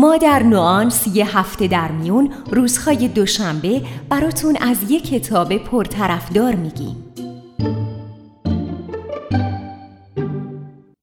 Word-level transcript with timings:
ما 0.00 0.16
در 0.16 0.42
نوانس 0.42 1.06
یه 1.06 1.38
هفته 1.38 1.68
در 1.68 1.92
میون 1.92 2.34
روزهای 2.50 3.08
دوشنبه 3.08 3.82
براتون 4.08 4.56
از 4.60 4.90
یه 4.90 5.00
کتاب 5.00 5.56
پرطرفدار 5.56 6.54
میگیم. 6.54 7.14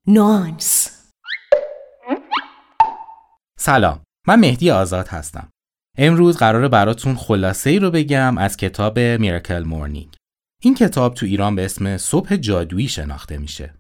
نوانس. 0.08 0.88
سلام 3.60 4.00
من 4.28 4.40
مهدی 4.40 4.72
آزاد 4.72 5.08
هستم. 5.08 5.50
امروز 5.98 6.38
قراره 6.38 6.68
براتون 6.68 7.16
خلاصه 7.16 7.70
ای 7.70 7.80
رو 7.80 7.92
بگم 7.92 8.38
از 8.38 8.58
کتاب 8.58 9.00
میرکل 9.00 9.64
مورنینگ 9.64 10.16
این 10.62 10.76
کتاب 10.76 11.14
تو 11.14 11.26
ایران 11.26 11.56
به 11.56 11.66
اسم 11.66 11.98
صبح 11.98 12.36
جادویی 12.36 12.88
شناخته 12.88 13.38
میشه. 13.38 13.77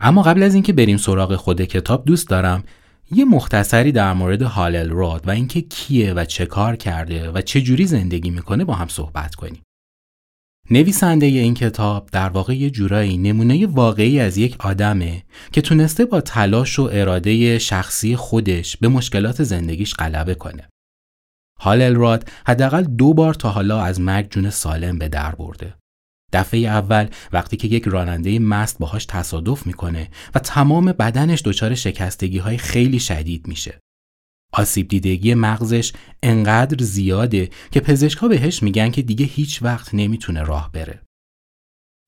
اما 0.00 0.22
قبل 0.22 0.42
از 0.42 0.54
اینکه 0.54 0.72
بریم 0.72 0.96
سراغ 0.96 1.36
خود 1.36 1.62
کتاب 1.62 2.04
دوست 2.04 2.28
دارم 2.28 2.64
یه 3.10 3.24
مختصری 3.24 3.92
در 3.92 4.12
مورد 4.12 4.42
هالل 4.42 4.90
راد 4.90 5.28
و 5.28 5.30
اینکه 5.30 5.60
کیه 5.60 6.14
و 6.14 6.24
چه 6.24 6.46
کار 6.46 6.76
کرده 6.76 7.30
و 7.30 7.40
چه 7.40 7.60
جوری 7.60 7.86
زندگی 7.86 8.30
می‌کنه 8.30 8.64
با 8.64 8.74
هم 8.74 8.88
صحبت 8.88 9.34
کنیم. 9.34 9.62
نویسنده 10.70 11.26
این 11.26 11.54
کتاب 11.54 12.08
در 12.12 12.28
واقع 12.28 12.56
یه 12.56 12.70
جورایی 12.70 13.18
نمونه 13.18 13.66
واقعی 13.66 14.20
از 14.20 14.38
یک 14.38 14.56
آدمه 14.58 15.22
که 15.52 15.60
تونسته 15.60 16.04
با 16.04 16.20
تلاش 16.20 16.78
و 16.78 16.88
اراده 16.92 17.58
شخصی 17.58 18.16
خودش 18.16 18.76
به 18.76 18.88
مشکلات 18.88 19.42
زندگیش 19.42 19.94
غلبه 19.94 20.34
کنه. 20.34 20.68
هالل 21.60 21.94
راد 21.94 22.28
حداقل 22.46 22.82
دو 22.82 23.14
بار 23.14 23.34
تا 23.34 23.50
حالا 23.50 23.82
از 23.82 24.00
مرگ 24.00 24.30
جون 24.30 24.50
سالم 24.50 24.98
به 24.98 25.08
در 25.08 25.34
برده. 25.34 25.74
دفعه 26.32 26.60
اول 26.60 27.08
وقتی 27.32 27.56
که 27.56 27.68
یک 27.68 27.84
راننده 27.84 28.38
مست 28.38 28.78
باهاش 28.78 29.06
تصادف 29.06 29.66
می‌کنه 29.66 30.10
و 30.34 30.38
تمام 30.38 30.92
بدنش 30.92 31.42
دچار 31.44 31.74
شکستگی 31.74 32.38
های 32.38 32.58
خیلی 32.58 33.00
شدید 33.00 33.48
میشه. 33.48 33.80
آسیب 34.52 34.88
دیدگی 34.88 35.34
مغزش 35.34 35.92
انقدر 36.22 36.84
زیاده 36.84 37.50
که 37.70 37.80
پزشکها 37.80 38.28
بهش 38.28 38.62
میگن 38.62 38.90
که 38.90 39.02
دیگه 39.02 39.26
هیچ 39.26 39.62
وقت 39.62 39.94
نمی‌تونه 39.94 40.42
راه 40.42 40.72
بره. 40.72 41.02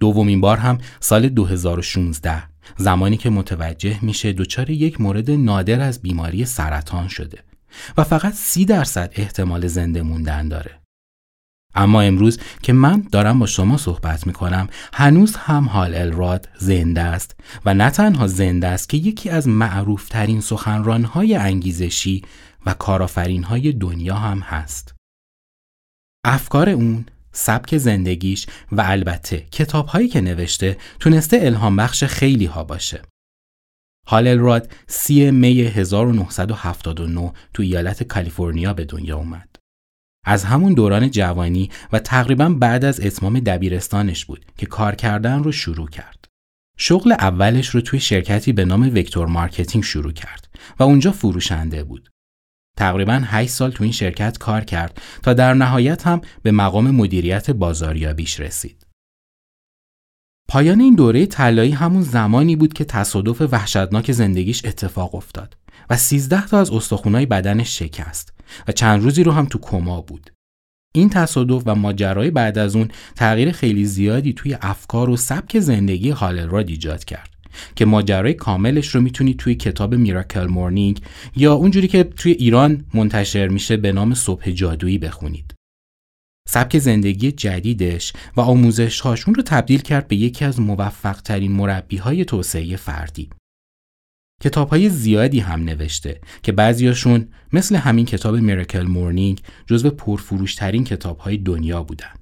دومین 0.00 0.40
بار 0.40 0.56
هم 0.56 0.78
سال 1.00 1.28
2016 1.28 2.42
زمانی 2.76 3.16
که 3.16 3.30
متوجه 3.30 4.04
میشه 4.04 4.32
دچار 4.32 4.70
یک 4.70 5.00
مورد 5.00 5.30
نادر 5.30 5.80
از 5.80 6.02
بیماری 6.02 6.44
سرطان 6.44 7.08
شده 7.08 7.38
و 7.96 8.04
فقط 8.04 8.34
سی 8.34 8.64
درصد 8.64 9.12
احتمال 9.16 9.66
زنده 9.66 10.02
موندن 10.02 10.48
داره. 10.48 10.79
اما 11.74 12.00
امروز 12.00 12.38
که 12.62 12.72
من 12.72 13.02
دارم 13.12 13.38
با 13.38 13.46
شما 13.46 13.76
صحبت 13.76 14.26
می 14.26 14.32
کنم 14.32 14.68
هنوز 14.92 15.36
هم 15.36 15.68
حال 15.68 15.94
الراد 15.94 16.48
زنده 16.58 17.00
است 17.00 17.36
و 17.64 17.74
نه 17.74 17.90
تنها 17.90 18.26
زنده 18.26 18.66
است 18.66 18.88
که 18.88 18.96
یکی 18.96 19.30
از 19.30 19.48
معروفترین 19.48 20.40
سخنرانهای 20.40 21.34
انگیزشی 21.34 22.22
و 22.66 22.74
کارآفرینهای 22.74 23.72
دنیا 23.72 24.14
هم 24.14 24.38
هست. 24.38 24.94
افکار 26.24 26.68
اون، 26.68 27.06
سبک 27.32 27.78
زندگیش 27.78 28.46
و 28.72 28.80
البته 28.80 29.46
کتابهایی 29.52 30.08
که 30.08 30.20
نوشته 30.20 30.76
تونسته 31.00 31.38
الهام 31.42 31.76
بخش 31.76 32.04
خیلی 32.04 32.46
ها 32.46 32.64
باشه. 32.64 33.02
هال 34.06 34.26
الراد 34.26 34.72
سی 34.86 35.30
می 35.30 35.60
1979 35.60 37.32
تو 37.54 37.62
ایالت 37.62 38.02
کالیفرنیا 38.02 38.74
به 38.74 38.84
دنیا 38.84 39.16
اومد. 39.16 39.49
از 40.24 40.44
همون 40.44 40.74
دوران 40.74 41.10
جوانی 41.10 41.70
و 41.92 41.98
تقریبا 41.98 42.48
بعد 42.48 42.84
از 42.84 43.00
اتمام 43.00 43.40
دبیرستانش 43.40 44.24
بود 44.24 44.44
که 44.56 44.66
کار 44.66 44.94
کردن 44.94 45.42
رو 45.42 45.52
شروع 45.52 45.88
کرد. 45.88 46.24
شغل 46.76 47.12
اولش 47.12 47.68
رو 47.68 47.80
توی 47.80 48.00
شرکتی 48.00 48.52
به 48.52 48.64
نام 48.64 48.82
Vector 48.94 49.26
Marketing 49.26 49.84
شروع 49.84 50.12
کرد 50.12 50.48
و 50.78 50.82
اونجا 50.82 51.12
فروشنده 51.12 51.84
بود. 51.84 52.08
تقریبا 52.76 53.22
8 53.24 53.50
سال 53.50 53.70
تو 53.70 53.84
این 53.84 53.92
شرکت 53.92 54.38
کار 54.38 54.64
کرد 54.64 55.02
تا 55.22 55.34
در 55.34 55.54
نهایت 55.54 56.06
هم 56.06 56.20
به 56.42 56.50
مقام 56.50 56.90
مدیریت 56.90 57.50
بازاریابیش 57.50 58.40
رسید. 58.40 58.86
پایان 60.48 60.80
این 60.80 60.94
دوره 60.94 61.26
طلایی 61.26 61.72
همون 61.72 62.02
زمانی 62.02 62.56
بود 62.56 62.72
که 62.72 62.84
تصادف 62.84 63.40
وحشتناک 63.52 64.12
زندگیش 64.12 64.64
اتفاق 64.64 65.14
افتاد 65.14 65.56
و 65.90 65.96
13 65.96 66.46
تا 66.46 66.60
از 66.60 66.70
استخونای 66.70 67.26
بدنش 67.26 67.78
شکست 67.78 68.32
و 68.68 68.72
چند 68.72 69.02
روزی 69.02 69.24
رو 69.24 69.32
هم 69.32 69.46
تو 69.46 69.58
کما 69.58 70.00
بود. 70.00 70.30
این 70.94 71.08
تصادف 71.08 71.62
و 71.66 71.74
ماجرای 71.74 72.30
بعد 72.30 72.58
از 72.58 72.76
اون 72.76 72.88
تغییر 73.16 73.52
خیلی 73.52 73.84
زیادی 73.84 74.32
توی 74.32 74.56
افکار 74.60 75.10
و 75.10 75.16
سبک 75.16 75.60
زندگی 75.60 76.10
هالل 76.10 76.48
را 76.48 76.58
ایجاد 76.58 77.04
کرد 77.04 77.30
که 77.76 77.84
ماجرای 77.84 78.34
کاملش 78.34 78.88
رو 78.88 79.00
می‌تونید 79.00 79.36
توی 79.36 79.54
کتاب 79.54 79.94
میراکل 79.94 80.46
مورنینگ 80.46 81.00
یا 81.36 81.54
اونجوری 81.54 81.88
که 81.88 82.04
توی 82.04 82.32
ایران 82.32 82.84
منتشر 82.94 83.48
میشه 83.48 83.76
به 83.76 83.92
نام 83.92 84.14
صبح 84.14 84.50
جادویی 84.50 84.98
بخونید. 84.98 85.54
سبک 86.48 86.78
زندگی 86.78 87.32
جدیدش 87.32 88.12
و 88.36 88.40
آموزش 88.40 89.00
هاشون 89.00 89.34
رو 89.34 89.42
تبدیل 89.42 89.80
کرد 89.80 90.08
به 90.08 90.16
یکی 90.16 90.44
از 90.44 90.60
موفق 90.60 91.20
ترین 91.20 91.52
مربی 91.52 91.96
های 91.96 92.24
توسعه 92.24 92.76
فردی. 92.76 93.30
کتاب 94.42 94.68
های 94.68 94.88
زیادی 94.88 95.40
هم 95.40 95.64
نوشته 95.64 96.20
که 96.42 96.52
بعضیاشون 96.52 97.28
مثل 97.52 97.76
همین 97.76 98.06
کتاب 98.06 98.36
میرکل 98.36 98.82
مورنینگ 98.82 99.40
جزو 99.66 99.90
پرفروشترین 99.90 100.84
کتاب 100.84 101.18
های 101.18 101.36
دنیا 101.36 101.82
بودن. 101.82 102.14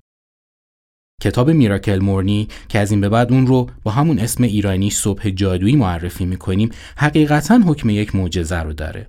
کتاب 1.22 1.50
میراکل 1.50 1.98
مورنی 1.98 2.48
که 2.68 2.78
از 2.78 2.90
این 2.90 3.00
به 3.00 3.08
بعد 3.08 3.32
اون 3.32 3.46
رو 3.46 3.70
با 3.82 3.90
همون 3.90 4.18
اسم 4.18 4.44
ایرانی 4.44 4.90
صبح 4.90 5.30
جادویی 5.30 5.76
معرفی 5.76 6.26
می‌کنیم 6.26 6.70
حقیقتا 6.96 7.60
حکم 7.66 7.90
یک 7.90 8.14
معجزه 8.14 8.58
رو 8.58 8.72
داره. 8.72 9.08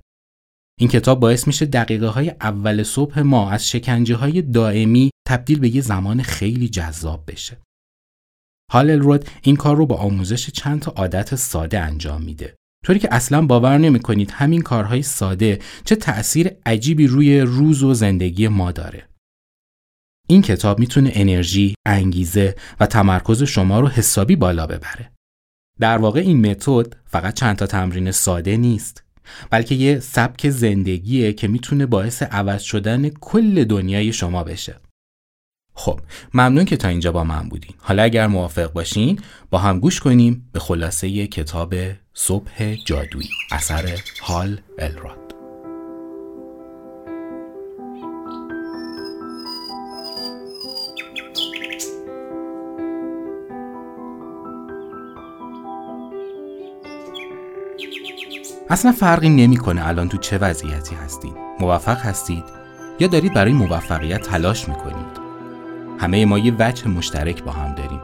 این 0.80 0.90
کتاب 0.90 1.20
باعث 1.20 1.48
میشه 1.48 1.66
دقیقه 1.66 2.08
های 2.08 2.30
اول 2.42 2.84
صبح 2.84 3.20
ما 3.20 3.52
از 3.52 3.70
شکنجه 3.70 4.16
های 4.16 4.42
دائمی 4.42 5.12
تبدیل 5.28 5.60
به 5.60 5.76
یه 5.76 5.82
زمان 5.82 6.22
خیلی 6.22 6.70
جذاب 6.70 7.24
بشه. 7.28 7.58
هالل 8.72 9.00
رود 9.00 9.30
این 9.42 9.56
کار 9.56 9.76
رو 9.76 9.86
با 9.86 9.96
آموزش 9.96 10.50
چند 10.50 10.82
تا 10.82 10.92
عادت 10.92 11.36
ساده 11.36 11.80
انجام 11.80 12.22
میده. 12.22 12.56
طوری 12.86 13.00
که 13.00 13.14
اصلا 13.14 13.46
باور 13.46 13.78
نمی 13.78 14.00
کنید 14.00 14.32
همین 14.32 14.62
کارهای 14.62 15.02
ساده 15.02 15.60
چه 15.86 15.96
تأثیر 15.96 16.52
عجیبی 16.66 17.08
روی 17.08 17.42
روز 17.42 17.84
و 17.84 17.94
زندگی 17.94 18.48
ما 18.48 18.72
داره. 18.72 19.10
این 20.28 20.42
کتاب 20.42 20.80
می‌تونه 20.80 21.12
انرژی، 21.14 21.76
انگیزه 21.86 22.56
و 22.80 22.86
تمرکز 22.86 23.44
شما 23.44 23.80
رو 23.80 23.88
حسابی 23.88 24.36
بالا 24.36 24.68
ببره. 24.68 25.12
در 25.80 25.98
واقع 25.98 26.20
این 26.20 26.52
متد 26.52 26.96
فقط 27.06 27.34
چند 27.34 27.56
تا 27.56 27.68
تمرین 27.68 28.12
ساده 28.12 28.58
نیست. 28.58 29.04
بلکه 29.50 29.76
یه 29.76 30.00
سبک 30.00 30.50
زندگیه 30.50 31.34
که 31.34 31.48
می‌تونه 31.48 31.86
باعث 31.86 32.24
عوض 32.24 32.62
شدن 32.62 33.10
کل 33.10 33.64
دنیای 33.64 34.14
شما 34.14 34.44
بشه. 34.44 34.80
خب 35.74 36.00
ممنون 36.34 36.66
که 36.66 36.78
تا 36.78 36.88
اینجا 36.88 37.12
با 37.12 37.24
من 37.24 37.50
بودین. 37.50 37.74
حالا 37.78 38.04
اگر 38.04 38.28
موافق 38.28 38.74
باشین 38.74 39.20
با 39.50 39.58
هم 39.58 39.80
گوش 39.80 40.00
کنیم 40.00 40.50
به 40.52 40.60
خلاصه 40.60 41.28
کتاب 41.28 41.76
صبح 42.22 42.76
جادویی 42.86 43.30
اثر 43.52 44.00
هال 44.22 44.60
الراد. 44.80 45.36
اصلا 58.70 58.92
فرقی 58.92 59.30
نمی‌کنه 59.30 59.88
الان 59.88 60.10
تو 60.10 60.18
چه 60.18 60.38
وضعیتی 60.38 60.96
هستید 60.96 61.36
موفق 61.60 61.98
هستید؟ 61.98 62.44
یا 63.00 63.08
دارید 63.08 63.34
برای 63.34 63.54
موفقیت 63.54 64.22
تلاش 64.22 64.70
می‌کنید؟ 64.70 65.20
همه 66.00 66.26
ما 66.26 66.40
یه 66.40 66.54
وجه 66.60 66.88
مشترک 66.88 67.44
با 67.44 67.52
هم 67.52 67.76
داریم. 67.76 68.02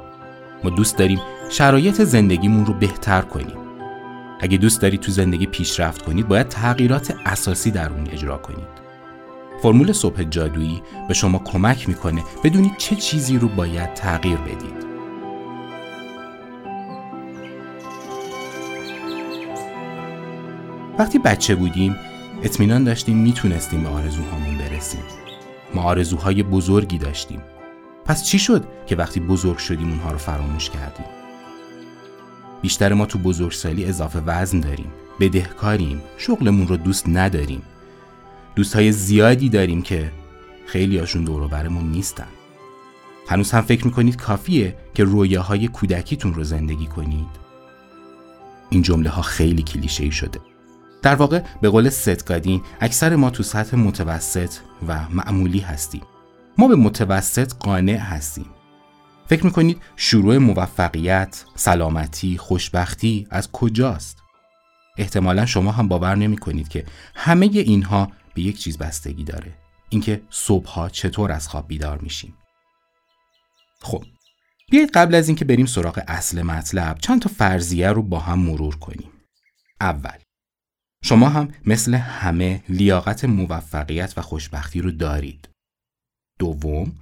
ما 0.63 0.69
دوست 0.69 0.97
داریم 0.97 1.19
شرایط 1.49 2.01
زندگیمون 2.01 2.65
رو 2.65 2.73
بهتر 2.73 3.21
کنیم. 3.21 3.64
اگه 4.39 4.57
دوست 4.57 4.81
دارید 4.81 4.99
تو 4.99 5.11
زندگی 5.11 5.45
پیشرفت 5.45 6.01
کنید 6.01 6.27
باید 6.27 6.47
تغییرات 6.47 7.15
اساسی 7.25 7.71
در 7.71 7.89
اون 7.89 8.07
اجرا 8.07 8.37
کنید 8.37 8.85
فرمول 9.61 9.91
صبح 9.91 10.23
جادویی 10.23 10.81
به 11.07 11.13
شما 11.13 11.39
کمک 11.39 11.89
می‌کنه 11.89 12.23
بدونید 12.43 12.77
چه 12.77 12.95
چیزی 12.95 13.37
رو 13.37 13.47
باید 13.47 13.93
تغییر 13.93 14.37
بدید. 14.37 14.85
وقتی 20.99 21.19
بچه 21.19 21.55
بودیم 21.55 21.95
اطمینان 22.43 22.83
داشتیم 22.83 23.17
می‌تونستیم 23.17 23.83
به 23.83 23.89
آرزوهامون 23.89 24.57
برسیم. 24.57 25.03
ما 25.73 25.81
آرزوهای 25.83 26.43
بزرگی 26.43 26.97
داشتیم. 26.97 27.41
پس 28.05 28.23
چی 28.23 28.39
شد 28.39 28.65
که 28.85 28.95
وقتی 28.95 29.19
بزرگ 29.19 29.57
شدیم 29.57 29.89
اونها 29.89 30.11
رو 30.11 30.17
فراموش 30.17 30.69
کردیم؟ 30.69 31.24
بیشتر 32.65 32.93
ما 32.93 33.05
تو 33.05 33.19
بزرگسالی 33.19 33.85
اضافه 33.85 34.19
وزن 34.19 34.59
داریم. 34.59 34.91
بدهکاریم. 35.19 36.01
شغلمون 36.17 36.67
رو 36.67 36.77
دوست 36.77 37.09
نداریم. 37.09 37.61
دوستهای 38.55 38.91
زیادی 38.91 39.49
داریم 39.49 39.81
که 39.81 40.11
خیلی 40.65 40.97
هاشون 40.97 41.23
دور 41.23 41.67
نیستن. 41.67 42.27
هنوز 43.27 43.51
هم 43.51 43.61
فکر 43.61 43.85
می‌کنید 43.85 44.15
کافیه 44.15 44.75
که 44.93 45.03
رویاهای 45.03 45.67
کودکیتون 45.67 46.33
رو 46.33 46.43
زندگی 46.43 46.87
کنید؟ 46.87 47.27
این 48.69 48.81
جمله 48.81 49.09
ها 49.09 49.21
خیلی 49.21 49.63
کلیشه 49.63 50.03
ای 50.03 50.11
شده. 50.11 50.39
در 51.01 51.15
واقع 51.15 51.41
به 51.61 51.69
قول 51.69 51.89
ستگادین 51.89 52.61
اکثر 52.81 53.15
ما 53.15 53.29
تو 53.29 53.43
سطح 53.43 53.77
متوسط 53.77 54.53
و 54.87 54.99
معمولی 55.09 55.59
هستیم. 55.59 56.01
ما 56.57 56.67
به 56.67 56.75
متوسط 56.75 57.53
قانع 57.59 57.97
هستیم. 57.97 58.45
فکر 59.27 59.45
می‌کنید 59.45 59.81
شروع 59.95 60.37
موفقیت، 60.37 61.45
سلامتی، 61.55 62.37
خوشبختی 62.37 63.27
از 63.29 63.51
کجاست؟ 63.51 64.17
احتمالا 64.97 65.45
شما 65.45 65.71
هم 65.71 65.87
باور 65.87 66.15
نمی 66.15 66.37
کنید 66.37 66.67
که 66.67 66.85
همه 67.15 67.45
اینها 67.45 68.11
به 68.33 68.41
یک 68.41 68.59
چیز 68.59 68.77
بستگی 68.77 69.23
داره 69.23 69.53
اینکه 69.89 70.21
صبحها 70.29 70.89
چطور 70.89 71.31
از 71.31 71.47
خواب 71.47 71.67
بیدار 71.67 71.97
میشیم. 71.97 72.37
خب 73.81 74.03
بیایید 74.71 74.91
قبل 74.91 75.15
از 75.15 75.27
اینکه 75.27 75.45
بریم 75.45 75.65
سراغ 75.65 76.03
اصل 76.07 76.41
مطلب 76.41 76.97
چند 76.97 77.21
تا 77.21 77.29
فرضیه 77.29 77.89
رو 77.89 78.01
با 78.03 78.19
هم 78.19 78.39
مرور 78.39 78.75
کنیم. 78.75 79.11
اول 79.81 80.17
شما 81.03 81.29
هم 81.29 81.53
مثل 81.65 81.93
همه 81.93 82.63
لیاقت 82.69 83.25
موفقیت 83.25 84.13
و 84.17 84.21
خوشبختی 84.21 84.81
رو 84.81 84.91
دارید. 84.91 85.49
دوم 86.39 86.95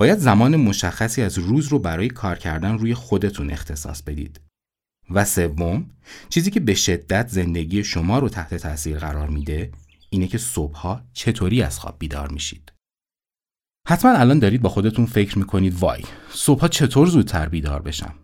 باید 0.00 0.18
زمان 0.18 0.56
مشخصی 0.56 1.22
از 1.22 1.38
روز 1.38 1.68
رو 1.68 1.78
برای 1.78 2.08
کار 2.08 2.38
کردن 2.38 2.78
روی 2.78 2.94
خودتون 2.94 3.50
اختصاص 3.50 4.02
بدید. 4.02 4.40
و 5.10 5.24
سوم 5.24 5.90
چیزی 6.28 6.50
که 6.50 6.60
به 6.60 6.74
شدت 6.74 7.28
زندگی 7.28 7.84
شما 7.84 8.18
رو 8.18 8.28
تحت 8.28 8.54
تاثیر 8.54 8.98
قرار 8.98 9.28
میده 9.28 9.72
اینه 10.10 10.26
که 10.26 10.38
صبحها 10.38 11.04
چطوری 11.12 11.62
از 11.62 11.78
خواب 11.78 11.96
بیدار 11.98 12.32
میشید. 12.32 12.72
حتما 13.88 14.12
الان 14.12 14.38
دارید 14.38 14.62
با 14.62 14.68
خودتون 14.68 15.06
فکر 15.06 15.38
می‌کنید 15.38 15.74
وای 15.74 16.02
صبحها 16.30 16.68
چطور 16.68 17.06
زودتر 17.06 17.48
بیدار 17.48 17.82
بشم؟ 17.82 18.14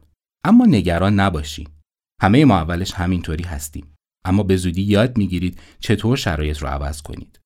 اما 0.45 0.67
نگران 0.67 1.21
نباشید 1.21 1.71
همه 2.23 2.45
ما 2.45 2.57
اولش 2.57 2.93
همینطوری 2.93 3.45
هستیم. 3.45 3.95
اما 4.25 4.43
به 4.43 4.57
زودی 4.57 4.83
یاد 4.83 5.19
می‌گیرید 5.19 5.61
چطور 5.81 6.17
شرایط 6.17 6.59
رو 6.59 6.69
عوض 6.69 7.03
کنید. 7.03 7.41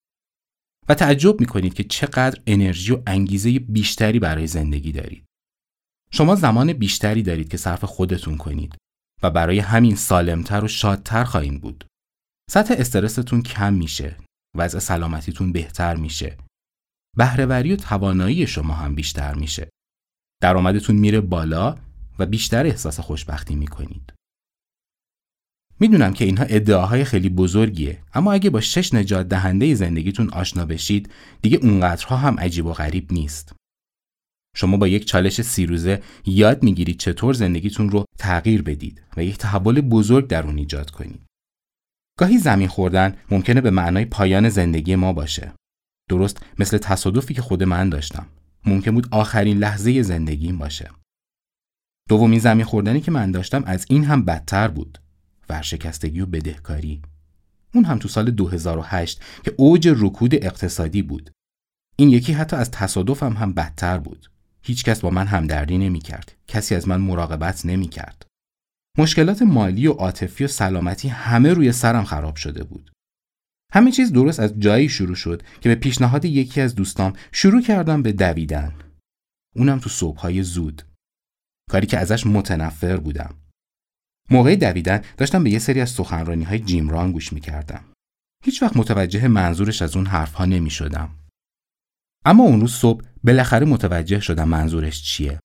و 0.89 0.95
تعجب 0.95 1.41
می‌کنید 1.41 1.75
که 1.75 1.85
چقدر 1.85 2.43
انرژی 2.47 2.93
و 2.93 3.03
انگیزه 3.07 3.59
بیشتری 3.59 4.19
برای 4.19 4.47
زندگی 4.47 4.93
دارید. 4.93 5.25
شما 6.13 6.35
زمان 6.35 6.73
بیشتری 6.73 7.23
دارید 7.23 7.49
که 7.49 7.57
صرف 7.57 7.85
خودتون 7.85 8.37
کنید 8.37 8.77
و 9.23 9.31
برای 9.31 9.59
همین 9.59 9.97
سالمتر 9.97 10.65
و 10.65 10.69
شادتر 10.69 11.25
خواهید 11.25 11.61
بود. 11.61 11.85
سطح 12.51 12.75
استرستون 12.79 13.43
کم 13.43 13.75
میشه 13.75 14.17
وضع 14.57 14.79
سلامتیتون 14.79 15.53
بهتر 15.53 15.97
میشه. 15.97 16.37
بهرهوری 17.17 17.73
و 17.73 17.77
توانایی 17.77 18.47
شما 18.47 18.75
هم 18.75 18.95
بیشتر 18.95 19.35
میشه. 19.35 19.71
درآمدتون 20.43 20.97
میره 20.97 21.21
بالا 21.21 21.79
و 22.19 22.27
بیشتر 22.27 22.67
احساس 22.67 23.01
خوشبختی 23.01 23.55
می‌کنید. 23.55 24.13
می‌دونم 25.81 26.13
که 26.13 26.25
اینها 26.25 26.45
ادعاهای 26.45 27.05
خیلی 27.05 27.29
بزرگیه 27.29 27.99
اما 28.15 28.33
اگه 28.33 28.51
با 28.51 28.61
شش 28.61 28.95
نجات 28.95 29.29
دهنده 29.29 29.75
زندگیتون 29.75 30.31
آشنا 30.31 30.65
بشید 30.65 31.11
دیگه 31.43 31.59
اونقدرها 31.63 32.17
هم 32.17 32.41
عجیب 32.41 32.67
و 32.67 32.73
غریب 32.73 33.13
نیست. 33.13 33.53
شما 34.57 34.77
با 34.77 34.89
یک 34.89 35.05
چالش 35.05 35.41
سی 35.41 35.67
روزه 35.67 36.03
یاد 36.27 36.63
می‌گیرید 36.63 36.99
چطور 36.99 37.35
زندگیتون 37.35 37.91
رو 37.91 38.05
تغییر 38.19 38.63
بدید 38.63 39.03
و 39.17 39.25
یک 39.25 39.39
تحول 39.39 39.81
بزرگ 39.81 40.27
در 40.27 40.47
اون 40.47 40.59
ایجاد 40.59 40.91
کنید. 40.91 41.21
گاهی 42.19 42.39
زمین 42.39 42.69
خوردن 42.69 43.17
ممکنه 43.31 43.61
به 43.61 43.71
معنای 43.71 44.05
پایان 44.05 44.49
زندگی 44.49 44.95
ما 44.95 45.13
باشه. 45.13 45.53
درست 46.11 46.43
مثل 46.59 46.79
تصادفی 46.79 47.35
که 47.35 47.43
خود 47.43 47.63
من 47.63 47.89
داشتم. 47.89 48.27
ممکن 48.65 48.91
بود 48.91 49.09
آخرین 49.11 49.59
لحظه 49.59 50.03
زندگیم 50.03 50.59
باشه. 50.59 50.91
دومین 52.09 52.39
زمین 52.39 52.65
خوردنی 52.65 53.01
که 53.01 53.11
من 53.11 53.31
داشتم 53.31 53.65
از 53.67 53.87
این 53.89 54.05
هم 54.05 54.25
بدتر 54.25 54.69
بود. 54.69 54.99
ورشکستگی 55.51 56.21
و 56.21 56.27
بدهکاری. 56.27 57.03
اون 57.75 57.85
هم 57.85 57.99
تو 57.99 58.09
سال 58.09 58.31
2008 58.31 59.21
که 59.45 59.55
اوج 59.57 59.89
رکود 59.97 60.35
اقتصادی 60.35 61.03
بود. 61.03 61.31
این 61.97 62.11
یکی 62.11 62.33
حتی 62.33 62.57
از 62.57 62.71
تصادفم 62.71 63.33
هم 63.33 63.53
بدتر 63.53 63.99
بود. 63.99 64.31
هیچکس 64.63 65.01
با 65.01 65.11
من 65.11 65.27
همدردی 65.27 65.79
نمی 65.79 65.99
کرد 66.01 66.37
کسی 66.49 66.75
از 66.75 66.89
من 66.89 67.01
مراقبت 67.01 67.67
نمی 67.67 67.89
کرد 67.89 68.27
مشکلات 68.99 69.43
مالی 69.43 69.87
و 69.87 69.93
عاطفی 69.93 70.45
و 70.45 70.49
سلامتی 70.49 71.09
همه 71.09 71.53
روی 71.53 71.73
سرم 71.73 72.05
خراب 72.05 72.37
شده 72.37 72.65
بود. 72.65 72.91
همه 73.73 73.91
چیز 73.91 74.13
درست 74.13 74.41
از 74.41 74.55
جایی 74.59 74.89
شروع 74.89 75.15
شد 75.15 75.43
که 75.61 75.69
به 75.69 75.75
پیشنهاد 75.75 76.25
یکی 76.25 76.61
از 76.61 76.75
دوستام 76.75 77.13
شروع 77.33 77.63
کردم 77.63 78.03
به 78.03 78.13
دویدن. 78.13 78.75
اونم 79.57 79.79
تو 79.79 79.91
صبحهای 79.91 80.43
زود. 80.43 80.83
کاری 81.71 81.87
که 81.87 81.99
ازش 81.99 82.27
متنفر 82.27 82.97
بودم. 82.97 83.35
موقع 84.31 84.57
دویدن 84.57 85.03
داشتم 85.17 85.45
به 85.45 85.51
یه 85.51 85.59
سری 85.59 85.81
از 85.81 85.91
سخنرانی 85.91 86.45
های 86.45 86.59
جیم 86.59 87.11
گوش 87.13 87.33
می‌کردم. 87.33 87.85
هیچ 88.45 88.63
وقت 88.63 88.77
متوجه 88.77 89.29
منظورش 89.29 89.83
از 89.83 89.97
اون 89.97 90.07
حرفها 90.07 90.45
نمی 90.45 90.71
شدم. 90.71 91.11
اما 92.25 92.45
اون 92.45 92.61
روز 92.61 92.73
صبح 92.73 93.05
بالاخره 93.25 93.67
متوجه 93.67 94.21
شدم 94.21 94.49
منظورش 94.49 95.03
چیه. 95.03 95.41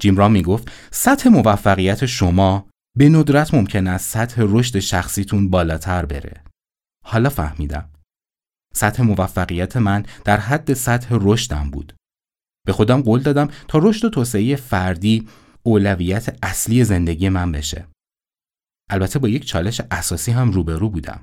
جیم 0.00 0.16
ران 0.16 0.32
می 0.32 0.42
گفت 0.42 0.70
سطح 0.90 1.28
موفقیت 1.28 2.06
شما 2.06 2.68
به 2.96 3.08
ندرت 3.08 3.54
ممکن 3.54 3.86
است 3.86 4.10
سطح 4.10 4.42
رشد 4.48 4.78
شخصیتون 4.78 5.50
بالاتر 5.50 6.06
بره. 6.06 6.44
حالا 7.04 7.28
فهمیدم. 7.28 7.90
سطح 8.74 9.02
موفقیت 9.02 9.76
من 9.76 10.06
در 10.24 10.40
حد 10.40 10.74
سطح 10.74 11.08
رشدم 11.20 11.70
بود. 11.70 11.94
به 12.66 12.72
خودم 12.72 13.02
قول 13.02 13.22
دادم 13.22 13.48
تا 13.68 13.78
رشد 13.82 14.04
و 14.04 14.10
توسعه 14.10 14.56
فردی 14.56 15.28
اولویت 15.62 16.38
اصلی 16.42 16.84
زندگی 16.84 17.28
من 17.28 17.52
بشه. 17.52 17.86
البته 18.90 19.18
با 19.18 19.28
یک 19.28 19.44
چالش 19.44 19.80
اساسی 19.90 20.32
هم 20.32 20.50
روبرو 20.50 20.88
بودم. 20.88 21.20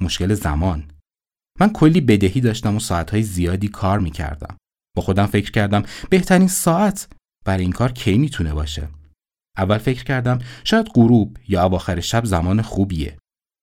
مشکل 0.00 0.34
زمان. 0.34 0.84
من 1.60 1.72
کلی 1.72 2.00
بدهی 2.00 2.40
داشتم 2.40 2.76
و 2.76 2.80
ساعتهای 2.80 3.22
زیادی 3.22 3.68
کار 3.68 3.98
می‌کردم. 3.98 4.56
با 4.96 5.02
خودم 5.02 5.26
فکر 5.26 5.50
کردم 5.50 5.82
بهترین 6.10 6.48
ساعت 6.48 7.08
برای 7.44 7.62
این 7.62 7.72
کار 7.72 7.92
کی 7.92 8.18
می‌تونه 8.18 8.54
باشه. 8.54 8.88
اول 9.56 9.78
فکر 9.78 10.04
کردم 10.04 10.38
شاید 10.64 10.86
غروب 10.94 11.38
یا 11.48 11.64
اواخر 11.64 12.00
شب 12.00 12.24
زمان 12.24 12.62
خوبیه. 12.62 13.16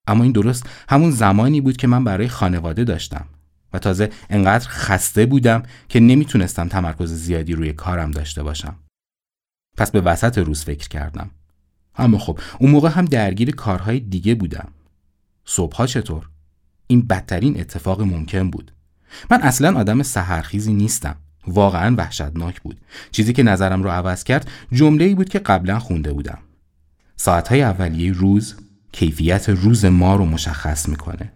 اما 0.07 0.23
این 0.23 0.31
درست 0.31 0.69
همون 0.89 1.11
زمانی 1.11 1.61
بود 1.61 1.77
که 1.77 1.87
من 1.87 2.03
برای 2.03 2.27
خانواده 2.27 2.83
داشتم 2.83 3.27
و 3.73 3.79
تازه 3.79 4.11
انقدر 4.29 4.67
خسته 4.67 5.25
بودم 5.25 5.63
که 5.89 5.99
نمی‌تونستم 5.99 6.67
تمرکز 6.67 7.13
زیادی 7.13 7.53
روی 7.53 7.73
کارم 7.73 8.11
داشته 8.11 8.43
باشم. 8.43 8.79
پس 9.77 9.91
به 9.91 10.01
وسط 10.01 10.37
روز 10.37 10.63
فکر 10.63 10.87
کردم. 10.87 11.29
اما 11.97 12.17
خب 12.17 12.39
اون 12.59 12.71
موقع 12.71 12.89
هم 12.89 13.05
درگیر 13.05 13.51
کارهای 13.51 13.99
دیگه 13.99 14.35
بودم. 14.35 14.67
صبحها 15.45 15.87
چطور؟ 15.87 16.29
این 16.87 17.01
بدترین 17.01 17.59
اتفاق 17.59 18.01
ممکن 18.01 18.49
بود. 18.49 18.71
من 19.31 19.41
اصلا 19.41 19.79
آدم 19.79 20.03
سهرخیزی 20.03 20.73
نیستم. 20.73 21.15
واقعا 21.47 21.95
وحشتناک 21.97 22.61
بود. 22.61 22.77
چیزی 23.11 23.33
که 23.33 23.43
نظرم 23.43 23.83
رو 23.83 23.89
عوض 23.89 24.23
کرد 24.23 24.49
جمله 24.71 25.05
ای 25.05 25.15
بود 25.15 25.29
که 25.29 25.39
قبلا 25.39 25.79
خونده 25.79 26.13
بودم. 26.13 26.37
ساعتهای 27.15 27.61
اولیه 27.61 28.11
روز 28.11 28.55
کیفیت 28.91 29.49
روز 29.49 29.85
ما 29.85 30.15
رو 30.15 30.25
مشخص 30.25 30.89
می‌کنه. 30.89 31.31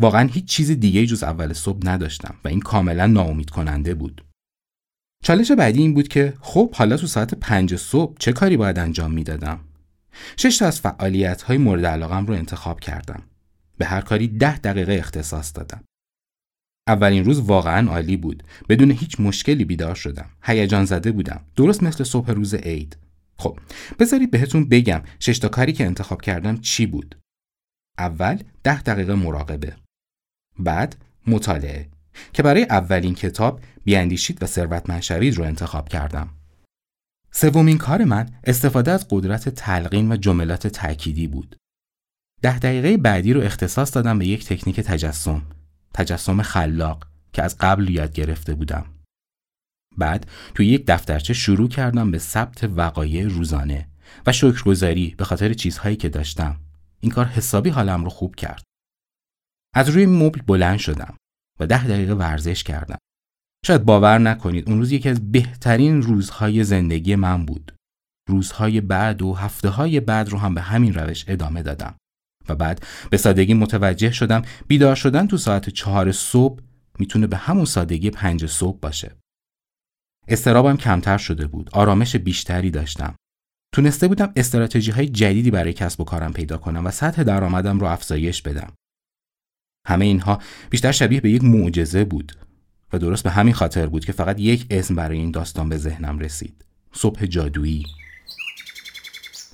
واقعا 0.00 0.28
هیچ 0.28 0.44
چیز 0.44 0.70
دیگه 0.70 1.06
جز 1.06 1.22
اول 1.22 1.52
صبح 1.52 1.80
نداشتم 1.84 2.34
و 2.44 2.48
این 2.48 2.60
کاملا 2.60 3.06
ناامید 3.06 3.50
کننده 3.50 3.94
بود. 3.94 4.24
چالش 5.24 5.52
بعدی 5.52 5.80
این 5.80 5.94
بود 5.94 6.08
که 6.08 6.34
خب 6.40 6.74
حالا 6.74 6.96
تو 6.96 7.06
ساعت 7.06 7.34
پنج 7.34 7.76
صبح 7.76 8.16
چه 8.18 8.32
کاری 8.32 8.56
باید 8.56 8.78
انجام 8.78 9.12
می‌دادم؟ 9.12 9.60
شش 10.36 10.58
تا 10.58 10.66
از 10.66 10.80
فعالیت 10.80 11.42
های 11.42 11.58
مورد 11.58 11.86
علاقم 11.86 12.26
رو 12.26 12.34
انتخاب 12.34 12.80
کردم. 12.80 13.22
به 13.78 13.86
هر 13.86 14.00
کاری 14.00 14.28
ده 14.28 14.58
دقیقه 14.58 14.92
اختصاص 14.92 15.52
دادم. 15.54 15.84
اولین 16.88 17.24
روز 17.24 17.40
واقعا 17.40 17.90
عالی 17.90 18.16
بود. 18.16 18.42
بدون 18.68 18.90
هیچ 18.90 19.20
مشکلی 19.20 19.64
بیدار 19.64 19.94
شدم. 19.94 20.30
هیجان 20.42 20.84
زده 20.84 21.12
بودم. 21.12 21.40
درست 21.56 21.82
مثل 21.82 22.04
صبح 22.04 22.30
روز 22.30 22.54
عید. 22.54 22.96
خب 23.38 23.58
بذارید 23.98 24.30
بهتون 24.30 24.68
بگم 24.68 25.02
شش 25.18 25.38
تا 25.38 25.48
کاری 25.48 25.72
که 25.72 25.86
انتخاب 25.86 26.22
کردم 26.22 26.56
چی 26.56 26.86
بود. 26.86 27.18
اول 27.98 28.42
ده 28.62 28.82
دقیقه 28.82 29.14
مراقبه 29.14 29.76
بعد 30.64 30.96
مطالعه 31.26 31.88
که 32.32 32.42
برای 32.42 32.62
اولین 32.62 33.14
کتاب 33.14 33.60
بیاندیشید 33.84 34.42
و 34.42 34.46
ثروتمند 34.46 35.02
شوید 35.02 35.34
رو 35.34 35.44
انتخاب 35.44 35.88
کردم. 35.88 36.28
سومین 37.32 37.78
کار 37.78 38.04
من 38.04 38.30
استفاده 38.44 38.90
از 38.90 39.06
قدرت 39.10 39.48
تلقین 39.48 40.12
و 40.12 40.16
جملات 40.16 40.66
تأکیدی 40.66 41.26
بود. 41.26 41.56
ده 42.42 42.58
دقیقه 42.58 42.96
بعدی 42.96 43.32
رو 43.32 43.40
اختصاص 43.40 43.94
دادم 43.94 44.18
به 44.18 44.26
یک 44.26 44.46
تکنیک 44.46 44.80
تجسم. 44.80 45.42
تجسم 45.94 46.42
خلاق 46.42 47.06
که 47.32 47.42
از 47.42 47.56
قبل 47.60 47.90
یاد 47.90 48.12
گرفته 48.12 48.54
بودم. 48.54 48.86
بعد 49.98 50.26
توی 50.54 50.66
یک 50.66 50.84
دفترچه 50.86 51.34
شروع 51.34 51.68
کردم 51.68 52.10
به 52.10 52.18
ثبت 52.18 52.64
وقایع 52.64 53.28
روزانه 53.28 53.88
و 54.26 54.32
شکرگزاری 54.32 55.14
به 55.18 55.24
خاطر 55.24 55.52
چیزهایی 55.52 55.96
که 55.96 56.08
داشتم 56.08 56.56
این 57.00 57.12
کار 57.12 57.24
حسابی 57.24 57.70
حالم 57.70 58.04
رو 58.04 58.10
خوب 58.10 58.36
کرد 58.36 58.62
از 59.74 59.88
روی 59.88 60.06
مبل 60.06 60.40
بلند 60.42 60.78
شدم 60.78 61.16
و 61.60 61.66
ده 61.66 61.86
دقیقه 61.86 62.14
ورزش 62.14 62.64
کردم. 62.64 62.98
شاید 63.66 63.84
باور 63.84 64.18
نکنید 64.18 64.68
اون 64.68 64.78
روز 64.78 64.92
یکی 64.92 65.08
از 65.08 65.32
بهترین 65.32 66.02
روزهای 66.02 66.64
زندگی 66.64 67.16
من 67.16 67.46
بود. 67.46 67.72
روزهای 68.28 68.80
بعد 68.80 69.22
و 69.22 69.34
هفته 69.34 69.68
های 69.68 70.00
بعد 70.00 70.28
رو 70.28 70.38
هم 70.38 70.54
به 70.54 70.60
همین 70.60 70.94
روش 70.94 71.24
ادامه 71.28 71.62
دادم 71.62 71.94
و 72.48 72.54
بعد 72.54 72.86
به 73.10 73.16
سادگی 73.16 73.54
متوجه 73.54 74.10
شدم 74.10 74.42
بیدار 74.68 74.94
شدن 74.94 75.26
تو 75.26 75.36
ساعت 75.36 75.70
چهار 75.70 76.12
صبح 76.12 76.60
می‌تونه 76.98 77.26
به 77.26 77.36
همون 77.36 77.64
سادگی 77.64 78.10
پنج 78.10 78.46
صبح 78.46 78.78
باشه. 78.80 79.16
استرابم 80.28 80.76
کمتر 80.76 81.18
شده 81.18 81.46
بود 81.46 81.70
آرامش 81.72 82.16
بیشتری 82.16 82.70
داشتم. 82.70 83.14
تونسته 83.74 84.08
بودم 84.08 84.32
استراتژی 84.36 84.90
های 84.90 85.08
جدیدی 85.08 85.50
برای 85.50 85.72
کسب 85.72 86.00
و 86.00 86.04
کارم 86.04 86.32
پیدا 86.32 86.58
کنم 86.58 86.86
و 86.86 86.90
سطح 86.90 87.22
درآمدم 87.22 87.80
رو 87.80 87.86
افزایش 87.86 88.42
بدم. 88.42 88.72
همه 89.86 90.04
اینها 90.04 90.38
بیشتر 90.70 90.92
شبیه 90.92 91.20
به 91.20 91.30
یک 91.30 91.44
معجزه 91.44 92.04
بود 92.04 92.32
و 92.92 92.98
درست 92.98 93.24
به 93.24 93.30
همین 93.30 93.54
خاطر 93.54 93.86
بود 93.86 94.04
که 94.04 94.12
فقط 94.12 94.40
یک 94.40 94.66
اسم 94.70 94.94
برای 94.94 95.18
این 95.18 95.30
داستان 95.30 95.68
به 95.68 95.76
ذهنم 95.76 96.18
رسید. 96.18 96.64
صبح 96.92 97.26
جادویی. 97.26 97.84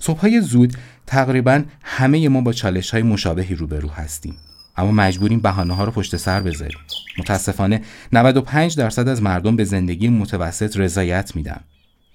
صبحهای 0.00 0.40
زود 0.40 0.76
تقریبا 1.06 1.64
همه 1.83 2.28
ما 2.28 2.40
با 2.40 2.52
چالش 2.52 2.90
های 2.90 3.02
مشابهی 3.02 3.54
روبرو 3.54 3.88
هستیم. 3.88 4.37
اما 4.76 4.90
مجبوریم 4.90 5.40
بهانه 5.40 5.75
ها 5.75 5.85
رو 5.85 5.92
پشت 5.92 6.16
سر 6.16 6.40
بذاریم. 6.40 6.78
متاسفانه 7.18 7.83
95 8.12 8.76
درصد 8.76 9.09
از 9.09 9.23
مردم 9.23 9.56
به 9.56 9.64
زندگی 9.64 10.09
متوسط 10.09 10.76
رضایت 10.76 11.37
میدن. 11.37 11.61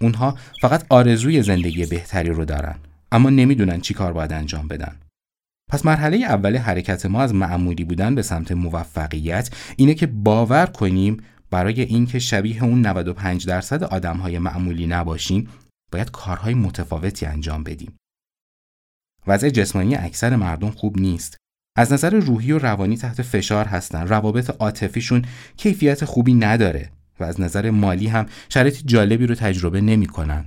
اونها 0.01 0.37
فقط 0.61 0.85
آرزوی 0.89 1.43
زندگی 1.43 1.85
بهتری 1.85 2.29
رو 2.29 2.45
دارن 2.45 2.75
اما 3.11 3.29
نمی‌دونن 3.29 3.81
چی 3.81 3.93
کار 3.93 4.13
باید 4.13 4.33
انجام 4.33 4.67
بدن. 4.67 4.95
پس 5.71 5.85
مرحله 5.85 6.17
اول 6.17 6.57
حرکت 6.57 7.05
ما 7.05 7.21
از 7.21 7.33
معمولی 7.33 7.83
بودن 7.83 8.15
به 8.15 8.21
سمت 8.21 8.51
موفقیت 8.51 9.49
اینه 9.75 9.93
که 9.93 10.07
باور 10.07 10.65
کنیم 10.65 11.17
برای 11.49 11.81
اینکه 11.81 12.19
شبیه 12.19 12.63
اون 12.63 12.81
95 12.81 13.45
درصد 13.45 13.83
آدم 13.83 14.17
های 14.17 14.39
معمولی 14.39 14.87
نباشیم 14.87 15.49
باید 15.91 16.11
کارهای 16.11 16.53
متفاوتی 16.53 17.25
انجام 17.25 17.63
بدیم. 17.63 17.97
وضع 19.27 19.49
جسمانی 19.49 19.95
اکثر 19.95 20.35
مردم 20.35 20.69
خوب 20.69 20.99
نیست. 20.99 21.37
از 21.77 21.93
نظر 21.93 22.09
روحی 22.09 22.51
و 22.51 22.59
روانی 22.59 22.97
تحت 22.97 23.21
فشار 23.21 23.65
هستن. 23.65 24.07
روابط 24.07 24.49
عاطفیشون 24.49 25.25
کیفیت 25.57 26.05
خوبی 26.05 26.33
نداره 26.33 26.89
و 27.19 27.23
از 27.23 27.41
نظر 27.41 27.69
مالی 27.69 28.07
هم 28.07 28.25
شرایط 28.49 28.81
جالبی 28.85 29.27
رو 29.27 29.35
تجربه 29.35 29.81
نمی‌کنن. 29.81 30.45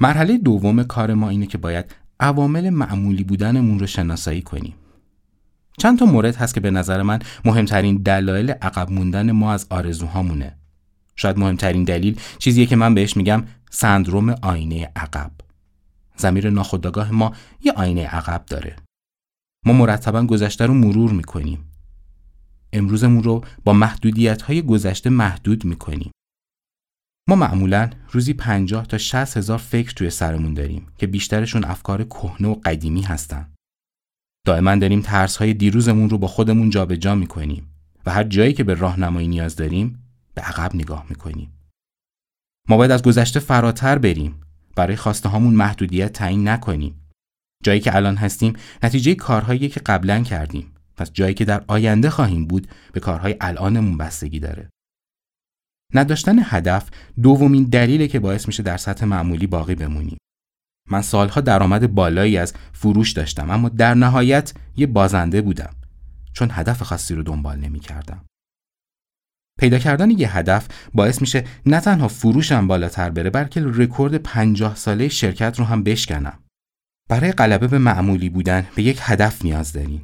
مرحله 0.00 0.38
دوم 0.38 0.82
کار 0.82 1.14
ما 1.14 1.28
اینه 1.28 1.46
که 1.46 1.58
باید 1.58 1.94
عوامل 2.20 2.70
معمولی 2.70 3.24
بودنمون 3.24 3.78
رو 3.78 3.86
شناسایی 3.86 4.42
کنیم. 4.42 4.74
چند 5.78 5.98
تا 5.98 6.04
مورد 6.06 6.36
هست 6.36 6.54
که 6.54 6.60
به 6.60 6.70
نظر 6.70 7.02
من 7.02 7.18
مهمترین 7.44 7.96
دلایل 7.96 8.50
عقب 8.50 8.90
موندن 8.90 9.32
ما 9.32 9.52
از 9.52 9.66
آرزوهامونه. 9.70 10.56
شاید 11.16 11.38
مهمترین 11.38 11.84
دلیل 11.84 12.20
چیزیه 12.38 12.66
که 12.66 12.76
من 12.76 12.94
بهش 12.94 13.16
میگم 13.16 13.44
سندروم 13.70 14.30
آینه 14.42 14.92
عقب. 14.96 15.30
زمیر 16.16 16.50
ناخودآگاه 16.50 17.10
ما 17.10 17.32
یه 17.60 17.72
آینه 17.72 18.06
عقب 18.06 18.44
داره. 18.46 18.76
ما 19.66 19.72
مرتبا 19.72 20.24
گذشته 20.24 20.66
رو 20.66 20.74
مرور 20.74 21.12
می‌کنیم. 21.12 21.64
امروزمون 22.72 23.22
رو 23.22 23.44
با 23.64 23.72
محدودیت 23.72 24.42
های 24.42 24.62
گذشته 24.62 25.10
محدود 25.10 25.64
می‌کنیم. 25.64 26.10
ما 27.28 27.36
معمولا 27.36 27.90
روزی 28.10 28.34
50 28.34 28.86
تا 28.86 28.98
60 28.98 29.36
هزار 29.36 29.58
فکر 29.58 29.92
توی 29.92 30.10
سرمون 30.10 30.54
داریم 30.54 30.86
که 30.98 31.06
بیشترشون 31.06 31.64
افکار 31.64 32.04
کهنه 32.04 32.48
و 32.48 32.54
قدیمی 32.54 33.02
هستن. 33.02 33.52
دائما 34.46 34.76
داریم 34.76 35.00
ترس 35.00 35.36
های 35.36 35.54
دیروزمون 35.54 36.10
رو 36.10 36.18
با 36.18 36.26
خودمون 36.26 36.70
جابجا 36.70 36.96
جا 36.96 37.14
می‌کنیم 37.14 37.74
و 38.06 38.10
هر 38.10 38.24
جایی 38.24 38.52
که 38.52 38.64
به 38.64 38.74
راهنمایی 38.74 39.28
نیاز 39.28 39.56
داریم 39.56 40.04
به 40.34 40.42
عقب 40.42 40.74
نگاه 40.74 41.06
می‌کنیم. 41.08 41.52
ما 42.68 42.76
باید 42.76 42.90
از 42.90 43.02
گذشته 43.02 43.40
فراتر 43.40 43.98
بریم 43.98 44.40
برای 44.76 44.96
خواسته 44.96 45.28
هامون 45.28 45.54
محدودیت 45.54 46.12
تعیین 46.12 46.48
نکنیم. 46.48 47.00
جایی 47.64 47.80
که 47.80 47.96
الان 47.96 48.16
هستیم 48.16 48.52
نتیجه 48.82 49.14
کارهایی 49.14 49.68
که 49.68 49.80
قبلا 49.80 50.22
کردیم 50.22 50.72
پس 50.96 51.12
جایی 51.12 51.34
که 51.34 51.44
در 51.44 51.64
آینده 51.66 52.10
خواهیم 52.10 52.46
بود 52.46 52.68
به 52.92 53.00
کارهای 53.00 53.36
الانمون 53.40 53.96
بستگی 53.96 54.40
داره. 54.40 54.68
نداشتن 55.94 56.38
هدف 56.42 56.88
دومین 57.22 57.64
دلیله 57.64 58.08
که 58.08 58.20
باعث 58.20 58.46
میشه 58.46 58.62
در 58.62 58.76
سطح 58.76 59.06
معمولی 59.06 59.46
باقی 59.46 59.74
بمونیم. 59.74 60.18
من 60.90 61.02
سالها 61.02 61.40
درآمد 61.40 61.94
بالایی 61.94 62.38
از 62.38 62.54
فروش 62.72 63.12
داشتم 63.12 63.50
اما 63.50 63.68
در 63.68 63.94
نهایت 63.94 64.52
یه 64.76 64.86
بازنده 64.86 65.42
بودم 65.42 65.74
چون 66.32 66.48
هدف 66.52 66.82
خاصی 66.82 67.14
رو 67.14 67.22
دنبال 67.22 67.58
نمی 67.58 67.80
کردم. 67.80 68.24
پیدا 69.58 69.78
کردن 69.78 70.10
یه 70.10 70.36
هدف 70.36 70.68
باعث 70.94 71.20
میشه 71.20 71.44
نه 71.66 71.80
تنها 71.80 72.08
فروشم 72.08 72.66
بالاتر 72.66 73.10
بره 73.10 73.30
بلکه 73.30 73.62
رکورد 73.64 74.14
50 74.14 74.76
ساله 74.76 75.08
شرکت 75.08 75.58
رو 75.58 75.64
هم 75.64 75.82
بشکنم. 75.82 76.38
برای 77.08 77.32
غلبه 77.32 77.66
به 77.66 77.78
معمولی 77.78 78.28
بودن 78.28 78.66
به 78.74 78.82
یک 78.82 78.98
هدف 79.00 79.44
نیاز 79.44 79.72
دارین. 79.72 80.00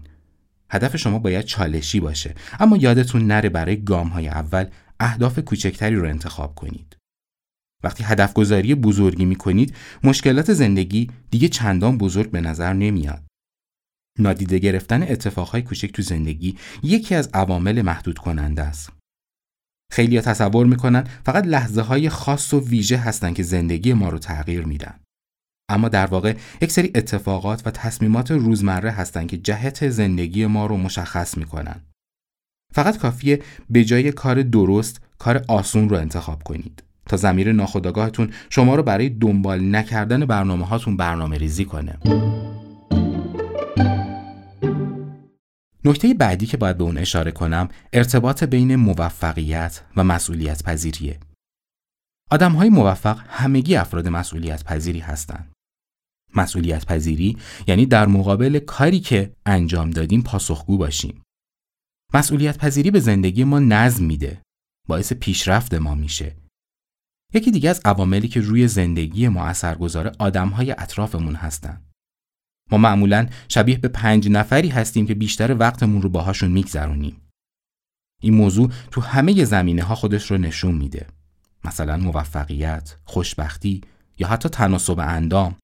هدف 0.71 0.97
شما 0.97 1.19
باید 1.19 1.45
چالشی 1.45 2.01
باشه 2.01 2.35
اما 2.61 2.77
یادتون 2.77 3.27
نره 3.27 3.49
برای 3.49 3.85
گام 3.85 4.09
های 4.09 4.29
اول 4.29 4.67
اهداف 5.01 5.39
کوچکتری 5.39 5.97
رو 5.97 6.09
انتخاب 6.09 6.55
کنید. 6.55 6.97
وقتی 7.85 8.05
هدف 8.05 8.33
گذاری 8.33 8.75
بزرگی 8.75 9.25
می 9.25 9.37
کنید 9.37 9.77
مشکلات 10.05 10.53
زندگی 10.53 11.11
دیگه 11.31 11.49
چندان 11.49 11.99
بزرگ 11.99 12.31
به 12.31 12.41
نظر 12.41 12.73
نمیاد. 12.73 13.23
نادیده 14.19 14.59
گرفتن 14.59 15.03
اتفاقهای 15.03 15.63
کوچک 15.63 15.93
تو 15.93 16.03
زندگی 16.03 16.59
یکی 16.83 17.15
از 17.15 17.31
عوامل 17.35 17.83
محدود 17.83 18.19
کننده 18.19 18.63
است. 18.63 18.93
خیلی 19.93 20.21
تصور 20.21 20.67
می‌کنن 20.67 21.05
فقط 21.25 21.47
لحظه 21.47 21.83
های 21.83 22.09
خاص 22.09 22.55
و 22.55 22.61
ویژه 22.61 22.97
هستن 22.97 23.33
که 23.33 23.43
زندگی 23.43 23.93
ما 23.93 24.09
رو 24.09 24.19
تغییر 24.19 24.65
میدن. 24.65 25.01
اما 25.69 25.89
در 25.89 26.07
واقع 26.07 26.37
یک 26.61 26.73
سری 26.73 26.93
اتفاقات 26.95 27.67
و 27.67 27.71
تصمیمات 27.71 28.31
روزمره 28.31 28.91
هستند 28.91 29.29
که 29.29 29.37
جهت 29.39 29.89
زندگی 29.89 30.47
ما 30.47 30.67
رو 30.67 30.77
مشخص 30.77 31.39
می‌کنن. 31.39 31.81
فقط 32.75 32.99
کافیه 32.99 33.43
به 33.71 33.85
جای 33.85 34.13
کار 34.13 34.43
درست 34.43 35.01
کار 35.19 35.45
آسون 35.49 35.89
رو 35.89 35.97
انتخاب 35.97 36.43
کنید 36.43 36.83
تا 37.07 37.17
زمیر 37.17 37.53
ناخودآگاهتون 37.53 38.31
شما 38.51 38.75
رو 38.75 38.83
برای 38.83 39.09
دنبال 39.09 39.75
نکردن 39.77 40.27
برنامه 40.27 40.67
هاتون 40.67 40.97
برنامه 40.97 41.39
ریزی 41.39 41.65
کنه 41.65 41.99
نکته 45.85 46.15
بعدی 46.15 46.47
که 46.47 46.57
باید 46.57 46.79
به 46.79 46.85
اون 46.85 46.99
اشاره 46.99 47.31
کنم 47.31 47.69
ارتباط 47.93 48.45
بین 48.45 48.77
موفقیت 48.77 49.81
و 49.97 50.05
مسئولیت 50.05 50.63
پذیریه. 50.63 51.19
آدم 52.31 52.53
های 52.53 52.69
موفق 52.69 53.19
همگی 53.29 53.77
افراد 53.77 54.09
مسئولیت 54.09 54.65
پذیری 54.65 54.99
هستند. 54.99 55.53
مسئولیت 56.35 56.87
پذیری 56.87 57.39
یعنی 57.67 57.87
در 57.87 58.07
مقابل 58.07 58.59
کاری 58.59 59.01
که 59.01 59.33
انجام 59.47 59.91
دادیم 59.91 60.23
پاسخگو 60.23 60.79
باشیم. 60.79 61.24
مسئولیت 62.15 62.59
پذیری 62.59 62.91
به 62.91 63.01
زندگی 63.01 63.45
ما 63.45 63.59
نظم 63.59 64.05
میده. 64.05 64.43
باعث 64.89 65.13
پیشرفت 65.13 65.75
ما 65.75 65.95
میشه. 65.95 66.37
یکی 67.33 67.51
دیگه 67.51 67.71
از 67.71 67.81
عواملی 67.85 68.29
که 68.29 68.41
روی 68.41 68.69
زندگی 68.69 69.29
ما 69.29 69.45
اثرگذاره 69.45 70.13
آدمهای 70.19 70.71
اطرافمون 70.71 71.35
هستن. 71.35 71.83
ما 72.71 72.79
معمولا 72.79 73.29
شبیه 73.49 73.79
به 73.79 73.89
پنج 73.89 74.29
نفری 74.29 74.69
هستیم 74.69 75.07
که 75.07 75.15
بیشتر 75.15 75.57
وقتمون 75.59 76.03
رو 76.03 76.09
باهاشون 76.09 76.51
میگذرونیم. 76.51 77.21
این 78.23 78.35
موضوع 78.35 78.73
تو 78.91 79.01
همه 79.01 79.45
زمینه 79.45 79.83
ها 79.83 79.95
خودش 79.95 80.31
رو 80.31 80.39
نشون 80.39 80.75
میده. 80.75 81.07
مثلا 81.65 81.97
موفقیت، 81.97 82.97
خوشبختی 83.05 83.81
یا 84.19 84.29
حتی 84.29 84.49
تناسب 84.49 84.99
اندام. 84.99 85.57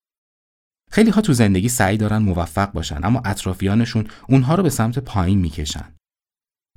خیلی 0.91 1.11
ها 1.11 1.21
تو 1.21 1.33
زندگی 1.33 1.69
سعی 1.69 1.97
دارن 1.97 2.19
موفق 2.19 2.73
باشن 2.73 3.05
اما 3.05 3.23
اطرافیانشون 3.25 4.07
اونها 4.29 4.55
رو 4.55 4.63
به 4.63 4.71
سمت 4.71 4.99
پایین 4.99 5.39
می‌کشن. 5.39 5.95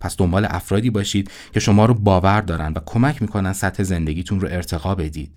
پس 0.04 0.18
دنبال 0.18 0.48
افرادی 0.50 0.90
باشید 0.90 1.32
که 1.54 1.60
شما 1.60 1.86
رو 1.86 1.94
باور 1.94 2.42
دارن 2.42 2.74
و 2.74 2.80
کمک 2.86 3.22
می‌کنن 3.22 3.54
سطح 3.54 3.84
زندگیتون 3.84 4.40
رو 4.40 4.48
ارتقا 4.52 4.96
بدید. 4.96 5.32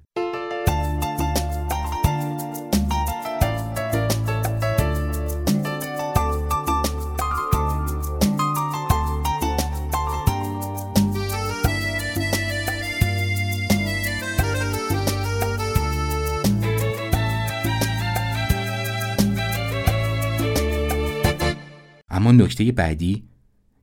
اما 22.11 22.33
نکته 22.33 22.73
بعدی 22.73 23.36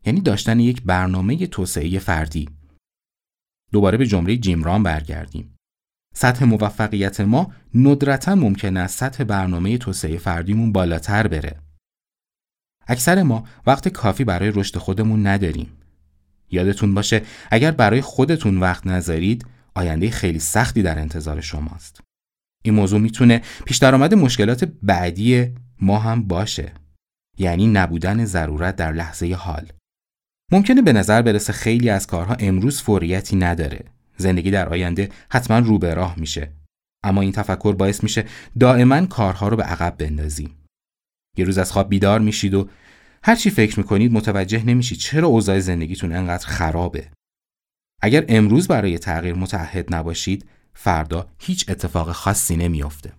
یعنی 0.06 0.22
داشتن 0.22 0.60
یک 0.60 0.82
برنامه 0.82 1.48
توسعه 1.48 2.00
فردی. 2.00 2.50
دوباره 3.72 3.98
به 3.98 4.08
جمله 4.08 4.38
جیمران 4.38 4.84
برگردیم. 4.84 5.56
سطح 6.16 6.46
موفقیت 6.46 7.22
ما 7.22 7.54
ندرتا 7.76 8.36
ممکن 8.36 8.78
است 8.78 9.00
سطح 9.00 9.24
برنامه 9.24 9.78
توسعه 9.78 10.18
فردیمون 10.18 10.72
بالاتر 10.72 11.28
بره. 11.28 11.60
اکثر 12.88 13.24
ما 13.24 13.48
وقت 13.68 13.88
کافی 13.88 14.24
برای 14.24 14.52
رشد 14.52 14.78
خودمون 14.78 15.28
نداریم. 15.28 15.78
یادتون 16.52 16.94
باشه 16.94 17.22
اگر 17.52 17.72
برای 17.72 18.02
خودتون 18.02 18.58
وقت 18.58 18.88
نذارید 18.88 19.46
آینده 19.76 20.10
خیلی 20.10 20.40
سختی 20.40 20.82
در 20.82 21.00
انتظار 21.00 21.42
شماست. 21.42 22.02
این 22.64 22.74
موضوع 22.74 23.00
می‌تونه 23.00 23.42
پیش 23.66 23.78
درآمد 23.78 24.14
مشکلات 24.14 24.64
بعدی 24.64 25.56
ما 25.82 26.00
هم 26.00 26.24
باشه. 26.24 26.74
یعنی 27.38 27.68
نبودن 27.68 28.26
ضرورت 28.26 28.76
در 28.76 28.92
لحظه 28.92 29.34
حال. 29.34 29.72
ممکنه 30.54 30.82
به 30.82 30.94
نظر 30.94 31.22
برسه 31.22 31.54
خیلی 31.54 31.90
از 31.90 32.08
کارها 32.08 32.36
امروز 32.40 32.82
فوریتی 32.82 33.36
نداره. 33.36 33.86
زندگی 34.18 34.52
در 34.52 34.70
آینده 34.70 35.10
حتما 35.30 35.60
رو 35.60 35.80
به 35.80 35.94
راه 35.94 36.20
میشه. 36.20 36.52
اما 37.04 37.22
این 37.22 37.32
تفکر 37.32 37.76
باعث 37.76 38.04
میشه 38.04 38.26
دائما 38.60 39.06
کارها 39.06 39.48
رو 39.48 39.58
به 39.58 39.64
عقب 39.64 39.98
بندازیم 39.98 40.56
یه 41.38 41.46
روز 41.46 41.58
از 41.58 41.72
خواب 41.72 41.90
بیدار 41.90 42.20
میشید 42.20 42.54
و 42.54 42.70
هر 43.24 43.36
چی 43.36 43.50
فکر 43.50 43.80
می‌کنید 43.80 44.12
متوجه 44.12 44.66
نمیشید 44.66 44.98
چرا 44.98 45.28
اوضاع 45.28 45.60
زندگیتون 45.60 46.14
انقدر 46.14 46.48
خرابه. 46.48 47.10
اگر 48.02 48.26
امروز 48.28 48.68
برای 48.68 48.98
تغییر 48.98 49.36
متعهد 49.36 49.96
نباشید 49.96 50.46
فردا 50.74 51.30
هیچ 51.40 51.70
اتفاق 51.70 52.12
خاصی 52.12 52.56
نمیافته. 52.56 53.14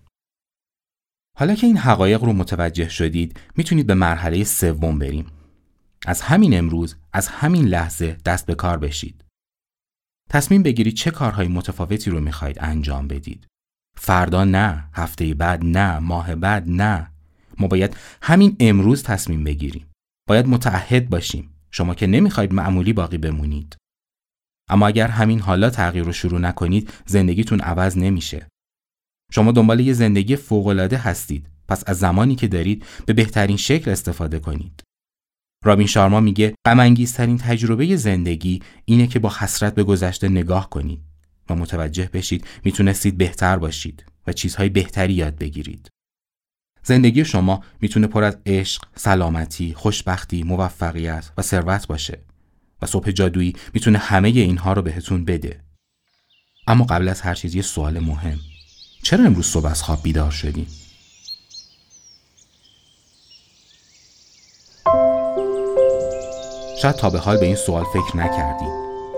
حالا 1.37 1.55
که 1.55 1.67
این 1.67 1.77
حقایق 1.77 2.23
رو 2.23 2.33
متوجه 2.33 2.89
شدید 2.89 3.39
می‌تونید 3.55 3.87
به 3.87 3.93
مرحله 3.93 4.43
سوم 4.43 4.99
بریم. 4.99 5.25
از 6.05 6.21
همین 6.21 6.57
امروز 6.57 6.95
از 7.13 7.27
همین 7.27 7.65
لحظه 7.65 8.17
دست 8.25 8.45
به 8.45 8.55
کار 8.55 8.77
بشید. 8.77 9.25
تصمیم 10.29 10.63
بگیرید 10.63 10.93
چه 10.93 11.11
کارهای 11.11 11.47
متفاوتی 11.47 12.09
رو 12.09 12.19
می‌خواید 12.19 12.57
انجام 12.59 13.07
بدید. 13.07 13.47
فردا 13.97 14.43
نه 14.43 14.89
هفته 14.93 15.33
بعد 15.33 15.63
نه 15.63 15.99
ماه 15.99 16.35
بعد 16.35 16.63
نه. 16.67 17.11
ما 17.57 17.67
باید 17.67 17.97
همین 18.21 18.55
امروز 18.59 19.03
تصمیم 19.03 19.43
بگیریم. 19.43 19.87
باید 20.29 20.47
متعهد 20.47 21.09
باشیم. 21.09 21.49
شما 21.71 21.95
که 21.95 22.07
نمی‌خواید 22.07 22.53
معمولی 22.53 22.93
باقی 22.93 23.17
بمونید. 23.17 23.75
اما 24.69 24.87
اگر 24.87 25.07
همین 25.07 25.39
حالا 25.39 25.69
تغییر 25.69 26.05
رو 26.05 26.13
شروع 26.13 26.39
نکنید 26.39 26.93
زندگیتون 27.05 27.59
عوض 27.59 27.97
نمیشه. 27.97 28.47
شما 29.31 29.51
دنبال 29.51 29.79
یه 29.79 29.93
زندگی 29.93 30.35
فوقالعاده 30.35 30.97
هستید. 30.97 31.49
پس 31.67 31.83
از 31.87 31.99
زمانی 31.99 32.35
که 32.35 32.47
دارید 32.47 32.85
به 33.05 33.13
بهترین 33.13 33.57
شکل 33.57 33.91
استفاده 33.91 34.39
کنید. 34.39 34.83
رابین 35.65 35.87
شارما 35.87 36.19
میگه 36.19 36.55
غم 36.65 36.93
تجربه 37.37 37.95
زندگی 37.95 38.61
اینه 38.85 39.07
که 39.07 39.19
با 39.19 39.33
حسرت 39.39 39.75
به 39.75 39.83
گذشته 39.83 40.29
نگاه 40.29 40.69
کنید 40.69 40.99
و 41.49 41.55
متوجه 41.55 42.09
بشید 42.13 42.47
می‌تونستید 42.63 43.17
بهتر 43.17 43.57
باشید 43.57 44.05
و 44.27 44.33
چیزهای 44.33 44.69
بهتری 44.69 45.13
یاد 45.13 45.37
بگیرید. 45.37 45.89
زندگی 46.83 47.25
شما 47.25 47.63
می‌تونه 47.81 48.07
پر 48.07 48.23
از 48.23 48.37
عشق، 48.45 48.83
سلامتی، 48.95 49.73
خوشبختی، 49.73 50.43
موفقیت 50.43 51.31
و 51.37 51.41
ثروت 51.41 51.87
باشه 51.87 52.19
و 52.81 52.85
صبح 52.85 53.11
جادویی 53.11 53.53
می‌تونه 53.73 53.97
همه 53.97 54.27
اینها 54.27 54.73
رو 54.73 54.81
بهتون 54.81 55.25
بده. 55.25 55.59
اما 56.67 56.85
قبل 56.85 57.09
از 57.09 57.21
هر 57.21 57.33
چیز 57.33 57.55
یه 57.55 57.61
سوال 57.61 57.99
مهم. 57.99 58.39
چرا 59.03 59.25
امروز 59.25 59.45
صبح 59.45 59.65
از 59.65 59.83
خواب 59.83 60.03
بیدار 60.03 60.31
شدیم؟ 60.31 60.67
شاید 66.81 66.95
تا 66.95 67.09
به 67.09 67.19
حال 67.19 67.37
به 67.37 67.45
این 67.45 67.55
سوال 67.55 67.83
فکر 67.83 68.17
نکردیم. 68.17 68.69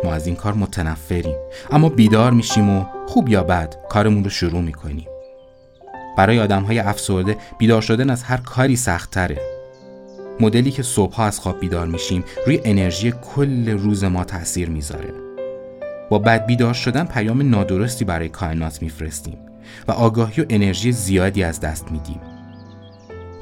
ما 0.04 0.13
از 0.13 0.28
این 0.28 0.36
کار 0.36 0.54
متنفریم. 0.54 1.36
اما 1.72 1.89
بیدار 1.89 2.32
میشیم 2.32 2.70
و 2.70 2.86
خوب 3.08 3.30
یا 3.30 3.43
بد 3.43 3.76
کارمون 3.89 4.24
رو 4.24 4.30
شروع 4.30 4.62
می‌کنیم. 4.62 5.08
برای 6.17 6.39
آدم 6.39 6.63
های 6.63 6.80
افسرده 6.80 7.38
بیدار 7.58 7.82
شدن 7.82 8.10
از 8.10 8.24
هر 8.24 8.38
کاری 8.38 8.76
سختتره. 8.76 9.38
مدلی 10.39 10.72
که 10.72 10.84
صبحها 10.84 11.26
از 11.26 11.39
خواب 11.39 11.60
بیدار 11.60 11.88
میشیم 11.88 12.24
روی 12.46 12.62
انرژی 12.65 13.13
کل 13.36 13.70
روز 13.70 14.04
ما 14.04 14.24
تاثیر 14.24 14.70
می‌ذاره. 14.70 15.13
با 16.10 16.20
بد 16.20 16.46
بیدار 16.46 16.74
شدن 16.74 17.06
پیام 17.06 17.50
نادرستی 17.50 18.06
برای 18.06 18.30
کائنات 18.30 18.82
میفرستیم 18.82 19.38
و 19.88 19.91
آگاهی 19.91 20.41
و 20.41 20.46
انرژی 20.50 20.91
زیادی 20.91 21.43
از 21.43 21.60
دست 21.60 21.91
میدیم. 21.91 22.37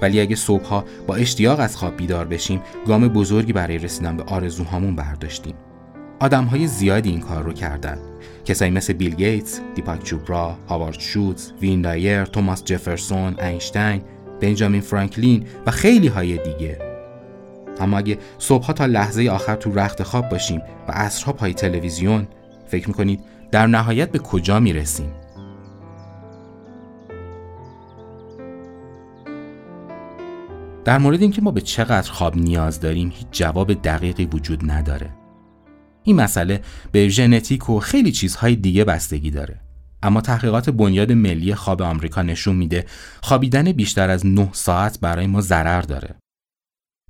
ولی 0.01 0.21
اگه 0.21 0.36
صبحها 0.36 0.86
با 1.08 1.15
اشتیاق 1.15 1.60
از 1.60 1.77
خواب 1.77 1.97
بیدار 1.97 2.25
بشیم 2.25 2.62
گام 2.88 3.08
بزرگی 3.08 3.53
برای 3.53 3.77
رسیدن 3.77 4.17
به 4.17 4.23
آرزوهامون 4.23 4.95
برداشتیم. 4.95 5.55
های 6.21 6.67
زیادی 6.67 7.10
این 7.10 7.19
کار 7.19 7.43
رو 7.43 7.53
کردن. 7.53 7.97
کسایی 8.45 8.71
مثل 8.71 8.93
بیل 8.93 9.15
گیتس، 9.15 9.60
دیپاک 9.75 10.03
چوپرا، 10.03 10.58
هاوارد 10.69 10.99
شوتز، 10.99 11.51
وین 11.62 11.81
دایر، 11.81 12.25
توماس 12.25 12.63
جفرسون، 12.63 13.39
اینشتین، 13.39 14.01
بنجامین 14.41 14.81
فرانکلین 14.81 15.45
و 15.65 15.71
خیلی 15.71 16.08
های 16.08 16.38
دیگه. 16.38 16.79
اما 17.79 17.97
اگه 17.97 18.17
صبحها 18.38 18.73
تا 18.73 18.86
لحظه 18.86 19.29
آخر 19.29 19.55
تو 19.55 19.73
رخت 19.73 20.03
خواب 20.03 20.29
باشیم 20.29 20.62
و 20.88 20.91
عصرها 20.91 21.34
پای 21.34 21.53
تلویزیون 21.53 22.27
فکر 22.67 22.88
می‌کنید 22.88 23.19
در 23.51 23.67
نهایت 23.67 24.12
به 24.12 24.19
کجا 24.19 24.60
می‌رسیم؟ 24.60 25.12
در 30.86 30.98
مورد 30.98 31.21
اینکه 31.21 31.41
ما 31.41 31.52
به 31.52 31.62
چقدر 31.62 32.12
خواب 32.12 32.38
نیاز 32.38 32.80
داریم 32.80 33.10
هیچ 33.15 33.28
جواب 33.32 33.74
دقیقی 33.74 34.26
وجود 34.26 34.71
نداره. 34.71 35.10
این 36.04 36.15
مسئله 36.15 36.62
به 36.91 37.10
ژنتیک 37.10 37.69
و 37.69 37.80
خیلی 37.80 38.12
چیزهای 38.12 38.56
دیگه 38.56 38.84
بستگی 38.84 39.32
داره. 39.32 39.60
اما 40.04 40.21
تحقیقات 40.21 40.69
بنیاد 40.69 41.12
ملی 41.12 41.56
خواب 41.56 41.82
آمریکا 41.82 42.21
نشون 42.21 42.56
میده 42.56 42.86
خوابیدن 43.21 43.71
بیشتر 43.71 44.10
از 44.10 44.26
9 44.26 44.50
ساعت 44.52 45.00
برای 45.00 45.28
ما 45.28 45.41
ضرر 45.41 45.82
داره. 45.82 46.15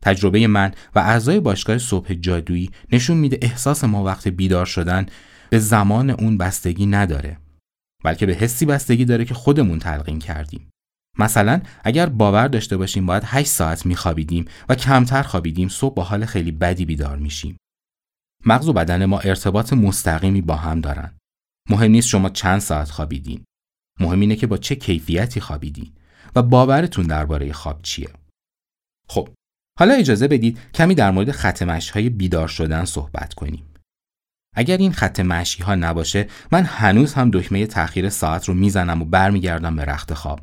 تجربه 0.02 0.48
من 0.48 0.72
و 0.96 1.00
اعضای 1.00 1.40
باشگاه 1.40 1.78
صبح 1.78 2.14
جادویی 2.14 2.72
نشون 2.92 3.18
میده 3.18 3.40
احساس 3.42 3.84
ما 3.84 4.04
وقت 4.04 4.28
بیدار 4.28 4.66
شدن 4.66 5.06
به 5.50 5.60
زمان 5.60 6.10
اون 6.10 6.38
بستگی 6.38 6.86
نداره. 6.86 7.38
بلکه 8.04 8.26
به 8.26 8.34
حسی 8.34 8.66
بستگی 8.66 9.06
داره 9.06 9.26
که 9.26 9.34
خودمون 9.34 9.80
تلقین 9.80 10.20
کردیم. 10.20 10.70
مثلا 11.20 11.62
اگر 11.84 12.10
باور 12.10 12.48
داشته 12.48 12.78
باشیم 12.78 13.06
باید 13.06 13.24
8 13.26 13.50
ساعت 13.50 13.86
میخوابیدیم 13.86 14.46
و 14.70 14.76
کمتر 14.76 15.24
خوابیدیم 15.24 15.68
صبح 15.68 15.96
با 15.96 16.04
حال 16.04 16.26
خیلی 16.26 16.52
بدی 16.52 16.86
بیدار 16.86 17.18
میشیم. 17.18 17.58
مغز 18.46 18.68
و 18.68 18.74
بدن 18.74 19.06
ما 19.06 19.20
ارتباط 19.20 19.74
مستقیمی 19.74 20.42
با 20.42 20.56
هم 20.56 20.82
دارن. 20.82 21.18
مهم 21.70 21.92
نیست 21.92 22.08
شما 22.08 22.30
چند 22.30 22.60
ساعت 22.60 22.90
خوابیدین. 22.90 23.44
مهم 24.00 24.20
اینه 24.20 24.36
که 24.36 24.48
با 24.48 24.58
چه 24.58 24.76
کیفیتی 24.76 25.40
خوابیدین 25.40 25.92
و 26.36 26.42
باورتون 26.42 27.08
درباره 27.08 27.54
خواب 27.54 27.82
چیه. 27.82 28.10
خب 29.10 29.30
حالا 29.80 29.94
اجازه 29.94 30.28
بدید 30.28 30.60
کمی 30.74 30.96
در 30.96 31.12
مورد 31.12 31.32
خط 31.32 31.62
های 31.94 32.10
بیدار 32.10 32.48
شدن 32.48 32.86
صحبت 32.86 33.34
کنیم. 33.34 33.66
اگر 34.56 34.78
این 34.78 34.92
خط 34.92 35.20
مشی 35.20 35.64
ها 35.64 35.76
نباشه 35.76 36.28
من 36.52 36.64
هنوز 36.64 37.14
هم 37.14 37.32
دکمه 37.32 37.68
تاخیر 37.68 38.10
ساعت 38.10 38.46
رو 38.46 38.54
می‌زنم 38.54 39.02
و 39.02 39.06
برمیگردم 39.06 39.76
به 39.76 39.86
رخت 39.86 40.14
خواب. 40.14 40.42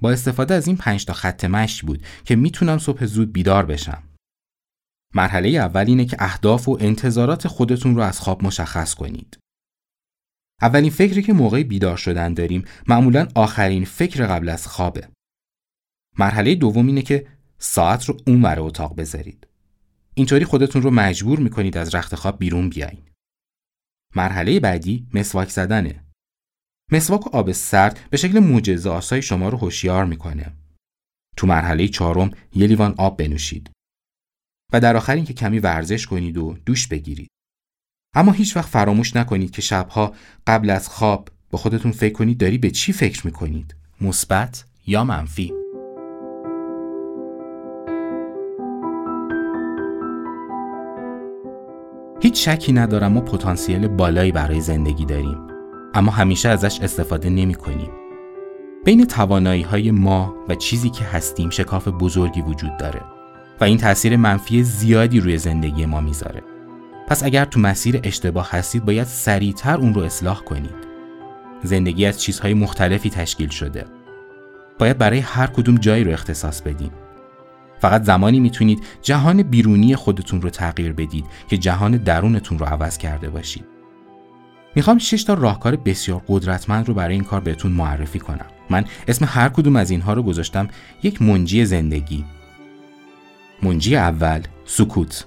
با 0.00 0.10
استفاده 0.10 0.54
از 0.54 0.66
این 0.66 0.76
پنج 0.76 1.04
تا 1.04 1.12
خط 1.12 1.44
مشی 1.44 1.86
بود 1.86 2.06
که 2.24 2.36
می‌تونم 2.36 2.78
صبح 2.78 3.04
زود 3.04 3.32
بیدار 3.32 3.66
بشم. 3.66 4.02
مرحله 5.14 5.48
اول 5.48 5.84
اینه 5.86 6.04
که 6.04 6.16
اهداف 6.18 6.68
و 6.68 6.78
انتظارات 6.80 7.48
خودتون 7.48 7.96
رو 7.96 8.02
از 8.02 8.20
خواب 8.20 8.44
مشخص 8.44 8.94
کنید. 8.94 9.38
اولین 10.62 10.90
فکری 10.90 11.22
که 11.22 11.32
موقع 11.32 11.62
بیدار 11.62 11.96
شدن 11.96 12.34
داریم 12.34 12.64
معمولا 12.88 13.28
آخرین 13.34 13.84
فکر 13.84 14.26
قبل 14.26 14.48
از 14.48 14.66
خوابه. 14.66 15.08
مرحله 16.18 16.54
دوم 16.54 16.86
اینه 16.86 17.02
که 17.02 17.26
ساعت 17.58 18.04
رو 18.04 18.16
اونور 18.26 18.60
اتاق 18.60 18.96
بذارید. 18.96 19.46
اینطوری 20.14 20.44
خودتون 20.44 20.82
رو 20.82 20.90
مجبور 20.90 21.38
می‌کنید 21.38 21.76
از 21.76 21.94
رخت 21.94 22.14
خواب 22.14 22.38
بیرون 22.38 22.68
بیاین. 22.68 23.02
مرحله 24.16 24.60
بعدی 24.60 25.08
مسواک 25.14 25.50
زدنه. 25.50 26.03
مسواک 26.94 27.26
و 27.26 27.36
آب 27.36 27.52
سرد 27.52 28.00
به 28.10 28.16
شکل 28.16 28.38
معجزه 28.38 28.90
آسای 28.90 29.22
شما 29.22 29.48
رو 29.48 29.58
هوشیار 29.58 30.04
می‌کنه. 30.04 30.52
تو 31.36 31.46
مرحله 31.46 31.88
چهارم 31.88 32.30
یه 32.54 32.66
لیوان 32.66 32.94
آب 32.98 33.16
بنوشید. 33.16 33.70
و 34.72 34.80
در 34.80 34.96
آخر 34.96 35.14
اینکه 35.14 35.32
کمی 35.32 35.58
ورزش 35.58 36.06
کنید 36.06 36.38
و 36.38 36.56
دوش 36.66 36.86
بگیرید. 36.86 37.28
اما 38.14 38.32
هیچ 38.32 38.56
وقت 38.56 38.68
فراموش 38.68 39.16
نکنید 39.16 39.50
که 39.50 39.62
شبها 39.62 40.14
قبل 40.46 40.70
از 40.70 40.88
خواب 40.88 41.28
با 41.50 41.58
خودتون 41.58 41.92
فکر 41.92 42.12
کنید 42.12 42.38
داری 42.38 42.58
به 42.58 42.70
چی 42.70 42.92
فکر 42.92 43.26
می‌کنید؟ 43.26 43.74
مثبت 44.00 44.64
یا 44.86 45.04
منفی؟ 45.04 45.52
هیچ 52.20 52.48
شکی 52.48 52.72
ندارم 52.72 53.12
ما 53.12 53.20
پتانسیل 53.20 53.88
بالایی 53.88 54.32
برای 54.32 54.60
زندگی 54.60 55.04
داریم 55.04 55.53
اما 55.94 56.12
همیشه 56.12 56.48
ازش 56.48 56.80
استفاده 56.80 57.30
نمی 57.30 57.54
کنیم. 57.54 57.90
بین 58.84 59.06
توانایی 59.06 59.62
های 59.62 59.90
ما 59.90 60.34
و 60.48 60.54
چیزی 60.54 60.90
که 60.90 61.04
هستیم 61.04 61.50
شکاف 61.50 61.88
بزرگی 61.88 62.42
وجود 62.42 62.76
داره. 62.76 63.00
و 63.60 63.64
این 63.64 63.78
تاثیر 63.78 64.16
منفی 64.16 64.62
زیادی 64.62 65.20
روی 65.20 65.38
زندگی 65.38 65.86
ما 65.86 66.00
می‌ذاره. 66.00 66.42
پس 67.08 67.24
اگر 67.24 67.44
تو 67.44 67.60
مسیر 67.60 68.00
اشتباه 68.02 68.50
هستید 68.50 68.84
باید 68.84 69.06
سریعتر 69.06 69.76
اون 69.76 69.94
رو 69.94 70.02
اصلاح 70.02 70.40
کنید. 70.40 70.74
زندگی 71.62 72.06
از 72.06 72.20
چیزهای 72.20 72.54
مختلفی 72.54 73.10
تشکیل 73.10 73.48
شده. 73.48 73.84
باید 74.78 74.98
برای 74.98 75.18
هر 75.18 75.46
کدوم 75.46 75.74
جایی 75.74 76.04
رو 76.04 76.12
اختصاص 76.12 76.62
بدیم. 76.62 76.90
فقط 77.78 78.02
زمانی 78.02 78.40
می‌تونید 78.40 78.84
جهان 79.02 79.42
بیرونی 79.42 79.96
خودتون 79.96 80.42
رو 80.42 80.50
تغییر 80.50 80.92
بدید 80.92 81.26
که 81.48 81.56
جهان 81.56 81.96
درونتون 81.96 82.58
رو 82.58 82.66
عوض 82.66 82.98
کرده 82.98 83.30
باشید. 83.30 83.73
می‌خوام 84.74 84.98
6 84.98 85.24
تا 85.24 85.34
راهکار 85.34 85.76
بسیار 85.76 86.22
قدرتمند 86.28 86.88
رو 86.88 86.94
برای 86.94 87.14
این 87.14 87.24
کار 87.24 87.40
بهتون 87.40 87.72
معرفی 87.72 88.18
کنم. 88.18 88.46
من 88.70 88.84
اسم 89.08 89.24
هر 89.28 89.48
کدوم 89.48 89.76
از 89.76 89.90
اینها 89.90 90.12
رو 90.12 90.22
گذاشتم 90.22 90.68
یک 91.02 91.22
منجی 91.22 91.64
زندگی. 91.64 92.24
منجی 93.62 93.96
اول 93.96 94.40
سکوت. 94.64 95.26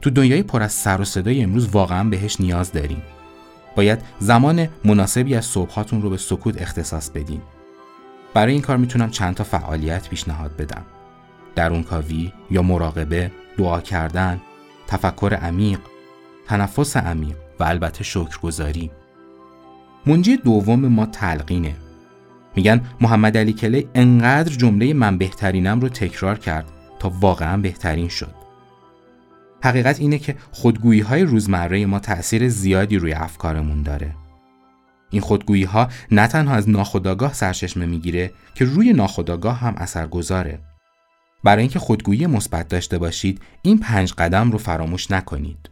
تو 0.00 0.10
دنیای 0.10 0.42
پر 0.42 0.62
از 0.62 0.72
سر 0.72 1.00
و 1.00 1.04
صدای 1.04 1.42
امروز 1.42 1.68
واقعا 1.68 2.04
بهش 2.04 2.40
نیاز 2.40 2.72
داریم. 2.72 3.02
باید 3.76 3.98
زمان 4.18 4.68
مناسبی 4.84 5.34
از 5.34 5.44
صبحاتون 5.44 6.02
رو 6.02 6.10
به 6.10 6.16
سکوت 6.16 6.62
اختصاص 6.62 7.10
بدین. 7.10 7.40
برای 8.34 8.52
این 8.52 8.62
کار 8.62 8.76
می‌تونم 8.76 9.10
چند 9.10 9.34
تا 9.34 9.44
فعالیت 9.44 10.08
پیشنهاد 10.08 10.56
بدم. 10.56 10.82
درونکاوی 11.54 12.32
یا 12.50 12.62
مراقبه، 12.62 13.30
دعا 13.58 13.80
کردن، 13.80 14.40
تفکر 14.86 15.38
عمیق، 15.42 15.78
تنفس 16.46 16.96
عمیق 16.96 17.36
و 17.60 17.64
البته 17.64 18.04
شکرگزاری. 18.04 18.90
منجی 20.06 20.36
دوم 20.36 20.86
ما 20.86 21.06
تلقینه. 21.06 21.74
میگن 22.56 22.80
محمد 23.00 23.36
علی 23.36 23.52
کلی 23.52 23.88
انقدر 23.94 24.52
جمله 24.52 24.94
من 24.94 25.18
بهترینم 25.18 25.80
رو 25.80 25.88
تکرار 25.88 26.38
کرد 26.38 26.70
تا 26.98 27.12
واقعا 27.20 27.56
بهترین 27.56 28.08
شد. 28.08 28.34
حقیقت 29.64 30.00
اینه 30.00 30.18
که 30.18 30.36
خودگویی 30.50 31.00
های 31.00 31.22
روزمره 31.22 31.86
ما 31.86 31.98
تأثیر 31.98 32.48
زیادی 32.48 32.96
روی 32.96 33.12
افکارمون 33.12 33.82
داره. 33.82 34.14
این 35.10 35.22
خودگویی 35.22 35.64
ها 35.64 35.88
نه 36.10 36.26
تنها 36.26 36.54
از 36.54 36.68
ناخودآگاه 36.68 37.32
سرچشمه 37.32 37.86
می‌گیره 37.86 38.32
که 38.54 38.64
روی 38.64 38.92
ناخودآگاه 38.92 39.58
هم 39.58 39.74
اثر 39.76 40.06
گذاره. 40.06 40.60
برای 41.44 41.62
اینکه 41.62 41.78
خودگویی 41.78 42.26
مثبت 42.26 42.68
داشته 42.68 42.98
باشید 42.98 43.40
این 43.62 43.78
پنج 43.78 44.12
قدم 44.12 44.50
رو 44.50 44.58
فراموش 44.58 45.10
نکنید. 45.10 45.70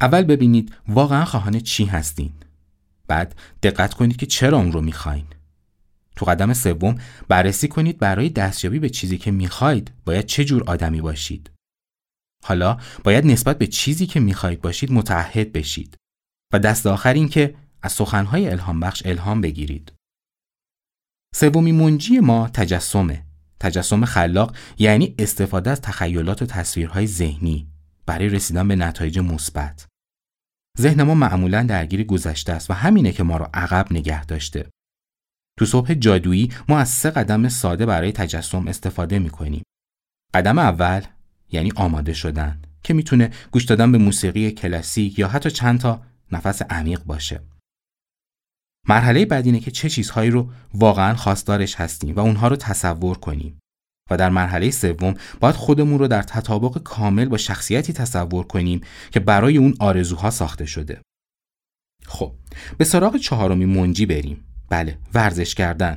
اول 0.00 0.22
ببینید 0.22 0.74
واقعا 0.88 1.24
خواهان 1.24 1.60
چی 1.60 1.84
هستین. 1.84 2.32
بعد 3.06 3.34
دقت 3.62 3.94
کنید 3.94 4.16
که 4.16 4.26
چرا 4.26 4.58
اون 4.58 4.72
رو 4.72 4.80
می‌خواین. 4.80 5.26
تو 6.16 6.26
قدم 6.26 6.52
سوم 6.52 6.98
بررسی 7.28 7.68
کنید 7.68 7.98
برای 7.98 8.28
دستیابی 8.28 8.78
به 8.78 8.88
چیزی 8.88 9.18
که 9.18 9.30
می‌خواید 9.30 9.92
باید 10.04 10.26
چه 10.26 10.44
جور 10.44 10.64
آدمی 10.70 11.00
باشید. 11.00 11.50
حالا 12.44 12.78
باید 13.04 13.26
نسبت 13.26 13.58
به 13.58 13.66
چیزی 13.66 14.06
که 14.06 14.20
می‌خواهید 14.20 14.60
باشید 14.60 14.92
متعهد 14.92 15.52
بشید 15.52 15.96
و 16.52 16.58
دست 16.58 16.86
آخر 16.86 17.14
این 17.14 17.28
که 17.28 17.54
از 17.82 17.92
سخنهای 17.92 18.48
الهام 18.48 18.80
بخش 18.80 19.02
الهام 19.06 19.40
بگیرید. 19.40 19.92
سومی 21.34 21.72
منجی 21.72 22.20
ما 22.20 22.48
تجسمه. 22.48 23.22
تجسم 23.60 24.04
خلاق 24.04 24.56
یعنی 24.78 25.14
استفاده 25.18 25.70
از 25.70 25.80
تخیلات 25.80 26.42
و 26.42 26.46
تصویرهای 26.46 27.06
ذهنی 27.06 27.68
برای 28.06 28.28
رسیدن 28.28 28.68
به 28.68 28.76
نتایج 28.76 29.18
مثبت. 29.18 29.86
ذهن 30.78 31.02
ما 31.02 31.14
معمولا 31.14 31.62
درگیر 31.62 32.04
گذشته 32.04 32.52
است 32.52 32.70
و 32.70 32.74
همینه 32.74 33.12
که 33.12 33.22
ما 33.22 33.36
رو 33.36 33.48
عقب 33.54 33.86
نگه 33.90 34.24
داشته. 34.24 34.70
تو 35.58 35.66
صبح 35.66 35.94
جادویی 35.94 36.52
ما 36.68 36.78
از 36.78 36.88
سه 36.88 37.10
قدم 37.10 37.48
ساده 37.48 37.86
برای 37.86 38.12
تجسم 38.12 38.68
استفاده 38.68 39.18
می 39.18 39.30
کنیم. 39.30 39.62
قدم 40.34 40.58
اول 40.58 41.02
یعنی 41.52 41.72
آماده 41.76 42.12
شدن 42.12 42.62
که 42.82 42.94
می‌تونه 42.94 43.30
گوش 43.50 43.64
دادن 43.64 43.92
به 43.92 43.98
موسیقی 43.98 44.50
کلاسیک 44.50 45.18
یا 45.18 45.28
حتی 45.28 45.50
چند 45.50 45.80
تا 45.80 46.02
نفس 46.32 46.62
عمیق 46.62 47.02
باشه. 47.04 47.40
مرحله 48.88 49.26
بعد 49.26 49.46
اینه 49.46 49.60
که 49.60 49.70
چه 49.70 49.88
چیزهایی 49.88 50.30
رو 50.30 50.52
واقعا 50.74 51.14
خواستارش 51.14 51.74
هستیم 51.74 52.14
و 52.14 52.20
اونها 52.20 52.48
رو 52.48 52.56
تصور 52.56 53.18
کنیم. 53.18 53.58
و 54.10 54.16
در 54.16 54.30
مرحله 54.30 54.70
سوم 54.70 55.14
باید 55.40 55.54
خودمون 55.54 55.98
رو 55.98 56.08
در 56.08 56.22
تطابق 56.22 56.78
کامل 56.78 57.28
با 57.28 57.36
شخصیتی 57.36 57.92
تصور 57.92 58.46
کنیم 58.46 58.80
که 59.10 59.20
برای 59.20 59.56
اون 59.56 59.74
آرزوها 59.80 60.30
ساخته 60.30 60.66
شده. 60.66 61.00
خب 62.06 62.32
به 62.78 62.84
سراغ 62.84 63.16
چهارمی 63.16 63.64
منجی 63.64 64.06
بریم. 64.06 64.44
بله 64.68 64.98
ورزش 65.14 65.54
کردن. 65.54 65.96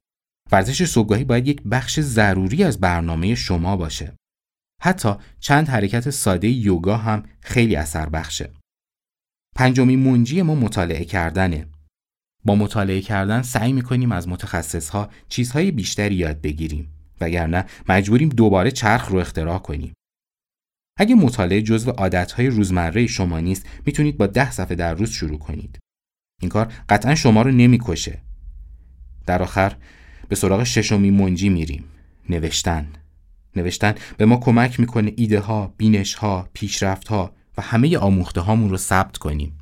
ورزش 0.51 0.85
صبحگاهی 0.85 1.23
باید 1.23 1.47
یک 1.47 1.61
بخش 1.71 1.99
ضروری 1.99 2.63
از 2.63 2.79
برنامه 2.79 3.35
شما 3.35 3.77
باشه. 3.77 4.15
حتی 4.81 5.13
چند 5.39 5.67
حرکت 5.67 6.09
ساده 6.09 6.47
یوگا 6.47 6.97
هم 6.97 7.23
خیلی 7.41 7.75
اثر 7.75 8.09
بخشه. 8.09 8.51
پنجمی 9.55 9.95
منجی 9.95 10.41
ما 10.41 10.55
مطالعه 10.55 11.05
کردنه. 11.05 11.67
با 12.45 12.55
مطالعه 12.55 13.01
کردن 13.01 13.41
سعی 13.41 13.73
می‌کنیم 13.73 14.11
از 14.11 14.27
متخصصها 14.27 15.09
چیزهای 15.29 15.71
بیشتری 15.71 16.15
یاد 16.15 16.41
بگیریم 16.41 16.98
وگرنه 17.21 17.65
مجبوریم 17.89 18.29
دوباره 18.29 18.71
چرخ 18.71 19.07
رو 19.07 19.19
اختراع 19.19 19.59
کنیم. 19.59 19.93
اگه 20.97 21.15
مطالعه 21.15 21.61
جزو 21.61 21.91
عادتهای 21.91 22.47
روزمره 22.47 23.07
شما 23.07 23.39
نیست 23.39 23.65
می‌تونید 23.85 24.17
با 24.17 24.27
ده 24.27 24.51
صفحه 24.51 24.75
در 24.75 24.93
روز 24.93 25.11
شروع 25.11 25.39
کنید. 25.39 25.79
این 26.41 26.49
کار 26.49 26.73
قطعا 26.89 27.15
شما 27.15 27.41
رو 27.41 27.51
نمی‌کشه. 27.51 28.21
در 29.25 29.43
آخر 29.43 29.75
به 30.29 30.35
سراغ 30.35 30.63
ششمی 30.63 31.11
منجی 31.11 31.49
میریم. 31.49 31.83
نوشتن. 32.29 32.87
نوشتن 33.55 33.95
به 34.17 34.25
ما 34.25 34.37
کمک 34.37 34.79
می‌کنه 34.79 35.13
ایده 35.17 35.39
ها، 35.39 35.73
بینش 35.77 36.13
ها، 36.13 36.49
پیشرفت 36.53 37.07
ها 37.07 37.35
و 37.57 37.61
همه 37.61 37.97
آموخته 37.97 38.41
هامون 38.41 38.69
رو 38.69 38.77
ثبت 38.77 39.17
کنیم. 39.17 39.58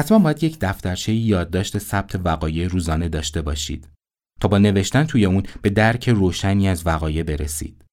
حتما 0.00 0.18
باید 0.18 0.44
یک 0.44 0.58
دفترچه 0.60 1.12
یادداشت 1.12 1.78
ثبت 1.78 2.20
وقایع 2.24 2.68
روزانه 2.68 3.08
داشته 3.08 3.42
باشید 3.42 3.88
تا 4.40 4.48
با 4.48 4.58
نوشتن 4.58 5.04
توی 5.04 5.24
اون 5.24 5.42
به 5.62 5.70
درک 5.70 6.08
روشنی 6.08 6.68
از 6.68 6.86
وقایع 6.86 7.22
برسید. 7.22 7.84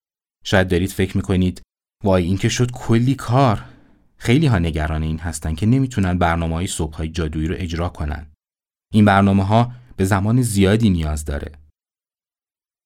شاید 0.43 0.67
دارید 0.67 0.89
فکر 0.89 1.17
می‌کنید 1.17 1.61
وای 2.03 2.23
این 2.23 2.37
که 2.37 2.49
شد 2.49 2.71
کلی 2.71 3.15
کار 3.15 3.65
خیلی 4.17 4.47
ها 4.47 4.59
نگران 4.59 5.03
این 5.03 5.19
هستن 5.19 5.55
که 5.55 5.65
نمی‌تونن 5.65 6.17
برنامه 6.17 6.55
های 6.55 6.67
صبح 6.67 6.95
های 6.95 7.09
جادویی 7.09 7.47
رو 7.47 7.55
اجرا 7.57 7.89
کنن. 7.89 8.27
این 8.93 9.05
برنامه 9.05 9.43
ها 9.43 9.71
به 9.95 10.05
زمان 10.05 10.41
زیادی 10.41 10.89
نیاز 10.89 11.25
داره. 11.25 11.51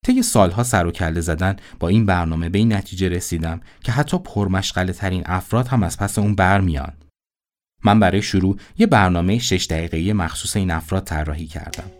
طی 0.05 0.21
سالها 0.21 0.63
سر 0.63 0.85
و 0.85 0.91
کله 0.91 1.21
زدن 1.21 1.55
با 1.79 1.87
این 1.87 2.05
برنامه 2.05 2.49
به 2.49 2.57
این 2.57 2.73
نتیجه 2.73 3.09
رسیدم 3.09 3.61
که 3.83 3.91
حتی 3.91 4.17
پرمشغله 4.17 4.93
ترین 4.93 5.23
افراد 5.25 5.67
هم 5.67 5.83
از 5.83 5.97
پس 5.97 6.19
اون 6.19 6.35
برمیان. 6.35 6.93
من 7.83 7.99
برای 7.99 8.21
شروع 8.21 8.57
یه 8.77 8.87
برنامه 8.87 9.39
6 9.39 9.67
دقیقه‌ای 9.69 10.13
مخصوص 10.13 10.55
این 10.55 10.71
افراد 10.71 11.03
طراحی 11.03 11.47
کردم. 11.47 11.91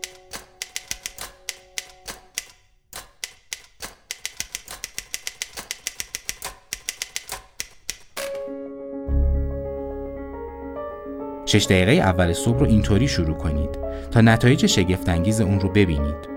شش 11.46 11.64
دقیقه 11.64 11.92
اول 11.92 12.32
صبح 12.32 12.58
رو 12.58 12.66
اینطوری 12.66 13.08
شروع 13.08 13.36
کنید 13.36 13.78
تا 14.10 14.20
نتایج 14.20 14.66
شگفتانگیز 14.66 15.40
اون 15.40 15.60
رو 15.60 15.68
ببینید. 15.68 16.31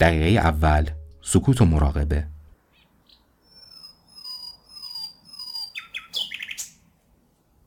دقیقه 0.00 0.40
اول 0.40 0.90
سکوت 1.22 1.60
و 1.60 1.64
مراقبه. 1.64 2.26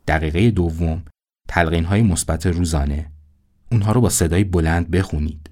دقیقه 0.08 0.52
دوم 0.52 1.04
تلقین 1.48 1.86
های 1.86 2.02
مثبت 2.02 2.46
روزانه. 2.46 3.12
اونها 3.72 3.92
رو 3.92 4.02
با 4.02 4.10
صدای 4.10 4.44
بلند 4.44 4.92
بخونید. 4.92 5.50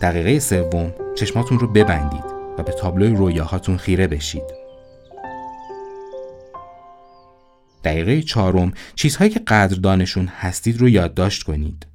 دقیقه 0.00 0.38
سوم 0.38 0.94
چشماتون 1.16 1.58
رو 1.58 1.66
ببندید 1.66 2.24
و 2.58 2.62
به 2.62 2.72
تابلوی 2.72 3.16
رویاهاتون 3.16 3.76
خیره 3.76 4.06
بشید. 4.06 4.61
دقیقه 7.92 8.22
چهارم 8.22 8.72
چیزهایی 8.94 9.30
که 9.30 9.38
قدردانشون 9.38 10.26
هستید 10.26 10.80
رو 10.80 10.88
یادداشت 10.88 11.42
کنید. 11.42 11.86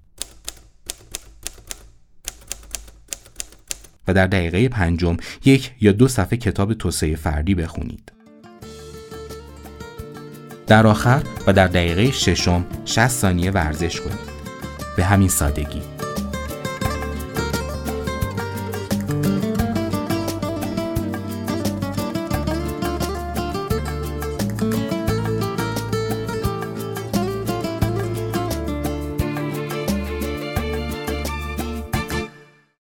و 4.07 4.13
در 4.13 4.27
دقیقه 4.27 4.69
پنجم 4.69 5.17
یک 5.45 5.71
یا 5.81 5.91
دو 5.91 6.07
صفحه 6.07 6.37
کتاب 6.37 6.73
توسعه 6.73 7.15
فردی 7.15 7.55
بخونید. 7.55 8.11
در 10.67 10.87
آخر 10.87 11.23
و 11.47 11.53
در 11.53 11.67
دقیقه 11.67 12.11
ششم 12.11 12.65
60 12.85 13.07
ثانیه 13.07 13.51
ورزش 13.51 14.01
کنید. 14.01 14.37
به 14.97 15.05
همین 15.05 15.29
سادگی 15.29 15.96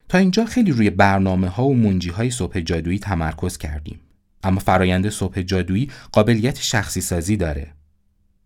تا 0.09 0.19
اینجا 0.19 0.45
خیلی 0.45 0.73
روی 0.73 0.90
برنامه 0.90 1.49
ها 1.49 1.66
و 1.66 1.77
منجی 1.77 2.11
های 2.11 2.31
صبح 2.31 2.61
جادویی 2.61 2.99
تمرکز 2.99 3.59
کردیم. 3.59 4.01
اما 4.42 4.61
فرایند 4.61 5.09
صبح 5.09 5.42
جادویی 5.42 5.90
قابلیت 6.12 6.61
شخصی 6.61 7.01
سازی 7.01 7.37
داره. 7.37 7.73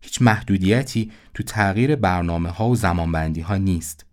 هیچ 0.00 0.22
محدودیتی 0.22 1.10
تو 1.34 1.42
تغییر 1.42 1.96
برنامه 1.96 2.50
ها 2.50 2.68
و 2.68 2.76
زمانبندی 2.76 3.40
ها 3.40 3.56
نیست. 3.56 4.06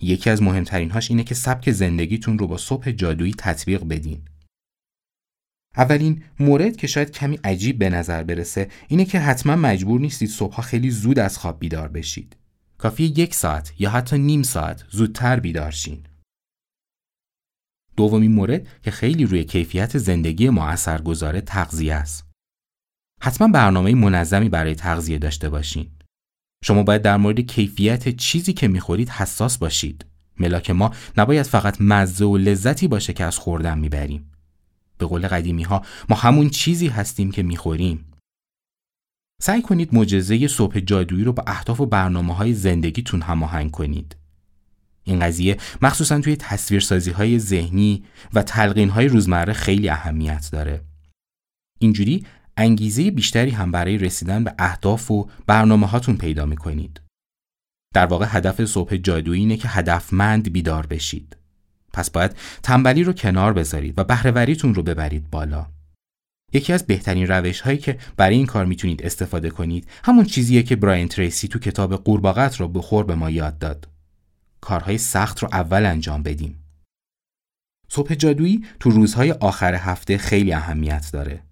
یکی 0.00 0.30
از 0.30 0.42
مهمترین 0.42 0.90
هاش 0.90 1.10
اینه 1.10 1.24
که 1.24 1.34
سبک 1.34 1.70
زندگیتون 1.70 2.38
رو 2.38 2.46
با 2.46 2.56
صبح 2.56 2.90
جادویی 2.90 3.34
تطبیق 3.38 3.84
بدین. 3.84 4.22
اولین 5.76 6.22
مورد 6.40 6.76
که 6.76 6.86
شاید 6.86 7.10
کمی 7.10 7.38
عجیب 7.44 7.78
به 7.78 7.90
نظر 7.90 8.22
برسه 8.22 8.68
اینه 8.88 9.04
که 9.04 9.20
حتما 9.20 9.56
مجبور 9.56 10.00
نیستید 10.00 10.28
صبحها 10.28 10.62
خیلی 10.62 10.90
زود 10.90 11.18
از 11.18 11.38
خواب 11.38 11.60
بیدار 11.60 11.88
بشید. 11.88 12.36
کافی 12.78 13.04
یک 13.04 13.34
ساعت 13.34 13.72
یا 13.78 13.90
حتی 13.90 14.18
نیم 14.18 14.42
ساعت 14.42 14.84
زودتر 14.90 15.40
بیدار 15.40 15.70
شین. 15.70 16.02
دومین 18.00 18.32
مورد 18.32 18.66
که 18.82 18.90
خیلی 18.90 19.24
روی 19.24 19.44
کیفیت 19.44 19.98
زندگی 19.98 20.48
ما 20.48 20.68
اثر 20.68 21.02
گذاره 21.02 21.40
تغذیه 21.40 21.94
است. 21.94 22.26
حتما 23.22 23.48
برنامه 23.48 23.94
منظمی 23.94 24.48
برای 24.48 24.74
تغذیه 24.74 25.18
داشته 25.18 25.48
باشین. 25.48 25.90
شما 26.64 26.82
باید 26.82 27.02
در 27.02 27.16
مورد 27.16 27.40
کیفیت 27.40 28.16
چیزی 28.16 28.52
که 28.52 28.68
می‌خورید 28.68 29.08
حساس 29.08 29.58
باشید. 29.58 30.06
ملاک 30.38 30.70
ما 30.70 30.90
نباید 31.16 31.46
فقط 31.46 31.80
مزه 31.80 32.24
و 32.24 32.36
لذتی 32.36 32.88
باشه 32.88 33.12
که 33.12 33.24
از 33.24 33.38
خوردن 33.38 33.78
می‌بریم. 33.78 34.30
به 34.98 35.06
قول 35.06 35.28
قدیمی 35.28 35.62
ها 35.62 35.82
ما 36.08 36.16
همون 36.16 36.50
چیزی 36.50 36.88
هستیم 36.88 37.30
که 37.30 37.42
می‌خوریم. 37.42 38.04
سعی 39.42 39.62
کنید 39.62 39.94
مجزه 39.94 40.48
صبح 40.48 40.80
جادویی 40.80 41.24
رو 41.24 41.32
با 41.32 41.44
اهداف 41.46 41.80
و 41.80 41.86
برنامه 41.86 42.34
های 42.34 42.54
زندگیتون 42.54 43.22
هماهنگ 43.22 43.70
کنید. 43.70 44.16
این 45.04 45.20
قضیه 45.20 45.56
مخصوصا 45.82 46.20
توی 46.20 46.36
تصویرسازی 46.36 47.10
های 47.10 47.38
ذهنی 47.38 48.04
و 48.34 48.42
تلقین 48.42 48.90
های 48.90 49.08
روزمره 49.08 49.52
خیلی 49.52 49.88
اهمیت 49.88 50.48
داره. 50.52 50.80
اینجوری 51.78 52.26
انگیزه 52.56 53.10
بیشتری 53.10 53.50
هم 53.50 53.72
برای 53.72 53.98
رسیدن 53.98 54.44
به 54.44 54.54
اهداف 54.58 55.10
و 55.10 55.28
برنامه 55.46 55.86
هاتون 55.86 56.16
پیدا 56.16 56.46
می 56.46 56.56
کنید. 56.56 57.00
در 57.94 58.06
واقع 58.06 58.26
هدف 58.28 58.64
صبح 58.64 58.96
جادویی 58.96 59.40
اینه 59.40 59.56
که 59.56 59.68
هدفمند 59.68 60.52
بیدار 60.52 60.86
بشید. 60.86 61.36
پس 61.92 62.10
باید 62.10 62.36
تنبلی 62.62 63.04
رو 63.04 63.12
کنار 63.12 63.52
بذارید 63.52 63.98
و 63.98 64.04
بهرهوریتون 64.04 64.74
رو 64.74 64.82
ببرید 64.82 65.30
بالا. 65.30 65.66
یکی 66.52 66.72
از 66.72 66.86
بهترین 66.86 67.26
روش 67.26 67.60
هایی 67.60 67.78
که 67.78 67.98
برای 68.16 68.36
این 68.36 68.46
کار 68.46 68.64
می‌تونید 68.64 69.02
استفاده 69.02 69.50
کنید 69.50 69.88
همون 70.04 70.24
چیزیه 70.24 70.62
که 70.62 70.76
براین 70.76 71.08
تریسی 71.08 71.48
تو 71.48 71.58
کتاب 71.58 71.94
قورباغت 72.04 72.56
رو 72.56 72.68
بخور 72.68 73.04
به 73.04 73.14
ما 73.14 73.30
یاد 73.30 73.58
داد. 73.58 73.89
کارهای 74.60 74.98
سخت 74.98 75.38
رو 75.38 75.48
اول 75.52 75.86
انجام 75.86 76.22
بدیم. 76.22 76.64
صبح 77.88 78.14
جادویی 78.14 78.64
تو 78.80 78.90
روزهای 78.90 79.32
آخر 79.32 79.74
هفته 79.74 80.18
خیلی 80.18 80.52
اهمیت 80.52 81.10
داره. 81.12 81.42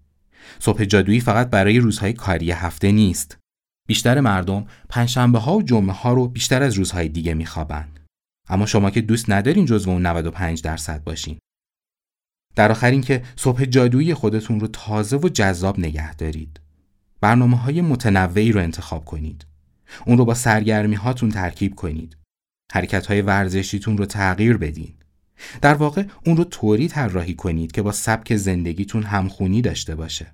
صبح 0.59 0.85
جادویی 0.85 1.21
فقط 1.21 1.51
برای 1.51 1.79
روزهای 1.79 2.13
کاری 2.13 2.51
هفته 2.51 2.93
نیست. 2.93 3.39
بیشتر 3.89 4.21
مردم 4.21 4.67
پنجشنبه 4.89 5.39
ها 5.39 5.57
و 5.57 5.63
جمعه 5.63 5.93
ها 5.93 6.13
رو 6.13 6.29
بیشتر 6.29 6.63
از 6.63 6.75
روزهای 6.75 7.09
دیگه 7.09 7.35
میخوابن. 7.35 7.89
اما 8.49 8.67
شما 8.67 8.91
که 8.91 9.01
دوست 9.01 9.31
ندارین 9.31 9.65
جزو 9.65 9.91
اون 9.91 10.07
95 10.07 10.63
درصد 10.63 11.05
باشین. 11.05 11.39
در 12.57 12.73
آخر 12.73 12.91
اینکه 12.91 13.23
صبح 13.37 13.65
جادویی 13.65 14.15
خودتون 14.15 14.61
رو 14.61 14.67
تازه 14.67 15.17
و 15.17 15.29
جذاب 15.29 15.79
نگه 15.79 16.15
دارید. 16.15 16.61
برنامه 17.21 17.57
های 17.57 17.81
متنوعی 17.81 18.53
رو 18.53 18.61
انتخاب 18.61 19.05
کنید. 19.05 19.47
اون 20.07 20.19
رو 20.19 20.25
با 20.25 20.35
سرگرمی 20.35 20.95
هاتون 20.95 21.31
ترکیب 21.31 21.75
کنید. 21.75 22.17
حرکت 22.73 23.07
های 23.07 23.23
ورزشیتون 23.23 23.99
رو 23.99 24.07
تغییر 24.07 24.57
بدین. 24.57 24.95
در 25.63 25.75
واقع 25.75 26.05
اون 26.27 26.37
رو 26.37 26.45
طوری 26.45 26.89
طراحی 26.89 27.35
کنید 27.35 27.73
که 27.73 27.83
با 27.83 27.93
سبک 27.93 28.37
زندگیتون 28.37 29.03
همخونی 29.03 29.63
داشته 29.63 29.95
باشه. 29.95 30.33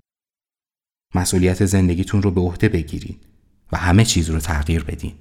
مسئولیت 1.15 1.65
زندگیتون 1.65 2.23
رو 2.23 2.31
به 2.31 2.41
عهده 2.41 2.69
بگیرید 2.69 3.27
و 3.73 3.77
همه 3.77 4.05
چیز 4.05 4.31
رو 4.31 4.41
تغییر 4.41 4.85
بدین. 4.85 5.15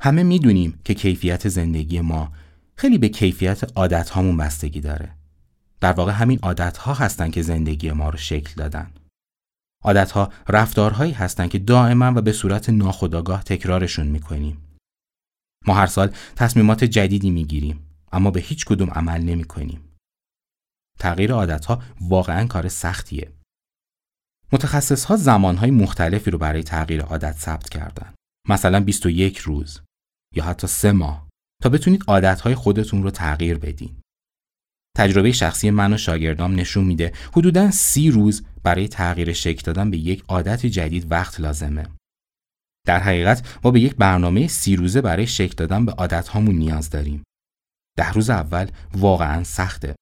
همه 0.00 0.22
می‌دونیم 0.22 0.80
که 0.84 0.94
کیفیت 0.94 1.48
زندگی 1.48 2.00
ما 2.00 2.32
خیلی 2.76 2.98
به 2.98 3.08
کیفیت 3.08 3.64
عادت 3.76 4.10
هامون 4.10 4.36
بستگی 4.36 4.80
داره. 4.80 5.10
در 5.80 5.92
واقع 5.92 6.12
همین 6.12 6.38
عادت 6.42 6.76
ها 6.76 6.94
هستن 6.94 7.30
که 7.30 7.42
زندگی 7.42 7.90
ما 7.90 8.08
رو 8.08 8.18
شکل 8.18 8.52
دادن. 8.56 8.90
عادت 9.82 10.10
ها 10.10 10.32
رفتارهایی 10.48 11.12
هستن 11.12 11.48
که 11.48 11.58
دائما 11.58 12.12
و 12.16 12.22
به 12.22 12.32
صورت 12.32 12.70
ناخودآگاه 12.70 13.42
تکرارشون 13.42 14.06
می‌کنیم. 14.06 14.63
ما 15.66 15.74
هر 15.74 15.86
سال 15.86 16.14
تصمیمات 16.36 16.84
جدیدی 16.84 17.30
می‌گیریم 17.30 17.86
اما 18.12 18.30
به 18.30 18.40
هیچ 18.40 18.64
کدوم 18.64 18.90
عمل 18.90 19.20
نمی 19.20 19.44
کنیم. 19.44 19.80
تغییر 20.98 21.32
عادت 21.32 21.64
ها 21.64 21.82
واقعا 22.00 22.46
کار 22.46 22.68
سختیه. 22.68 23.32
متخصص 24.52 25.04
ها 25.04 25.16
زمان 25.16 25.56
های 25.56 25.70
مختلفی 25.70 26.30
رو 26.30 26.38
برای 26.38 26.62
تغییر 26.62 27.02
عادت 27.02 27.32
ثبت 27.32 27.68
کردن. 27.68 28.14
مثلا 28.48 28.80
21 28.80 29.38
روز 29.38 29.80
یا 30.34 30.44
حتی 30.44 30.66
سه 30.66 30.92
ماه 30.92 31.28
تا 31.62 31.68
بتونید 31.68 32.04
عادت 32.08 32.40
های 32.40 32.54
خودتون 32.54 33.02
رو 33.02 33.10
تغییر 33.10 33.58
بدین. 33.58 34.00
تجربه 34.96 35.32
شخصی 35.32 35.70
من 35.70 35.92
و 35.92 35.96
شاگردام 35.96 36.54
نشون 36.54 36.84
میده 36.84 37.12
حدوداً 37.32 37.70
سی 37.70 38.10
روز 38.10 38.44
برای 38.62 38.88
تغییر 38.88 39.32
شکل 39.32 39.62
دادن 39.64 39.90
به 39.90 39.98
یک 39.98 40.24
عادت 40.28 40.66
جدید 40.66 41.12
وقت 41.12 41.40
لازمه. 41.40 41.86
در 42.86 43.00
حقیقت 43.00 43.58
ما 43.64 43.70
به 43.70 43.80
یک 43.80 43.96
برنامه 43.96 44.46
سی 44.46 44.76
روزه 44.76 45.00
برای 45.00 45.26
شکل 45.26 45.54
دادن 45.54 45.86
به 45.86 45.92
عادت 45.92 46.28
هامون 46.28 46.54
نیاز 46.54 46.90
داریم. 46.90 47.24
ده 47.96 48.12
روز 48.12 48.30
اول 48.30 48.70
واقعا 48.94 49.44
سخته. 49.44 49.94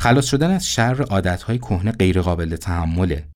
خلاص 0.00 0.26
شدن 0.26 0.50
از 0.50 0.66
شر 0.66 1.02
عادت 1.02 1.42
های 1.42 1.58
کهنه 1.58 1.92
غیرقابل 1.92 2.56
تحمله. 2.56 3.28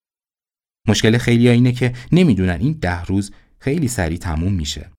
مشکل 0.88 1.18
خیلی 1.18 1.48
اینه 1.48 1.72
که 1.72 1.92
نمی‌دونن 2.12 2.60
این 2.60 2.72
ده 2.72 3.04
روز 3.04 3.32
خیلی 3.58 3.88
سریع 3.88 4.18
تموم 4.18 4.52
میشه. 4.52 4.90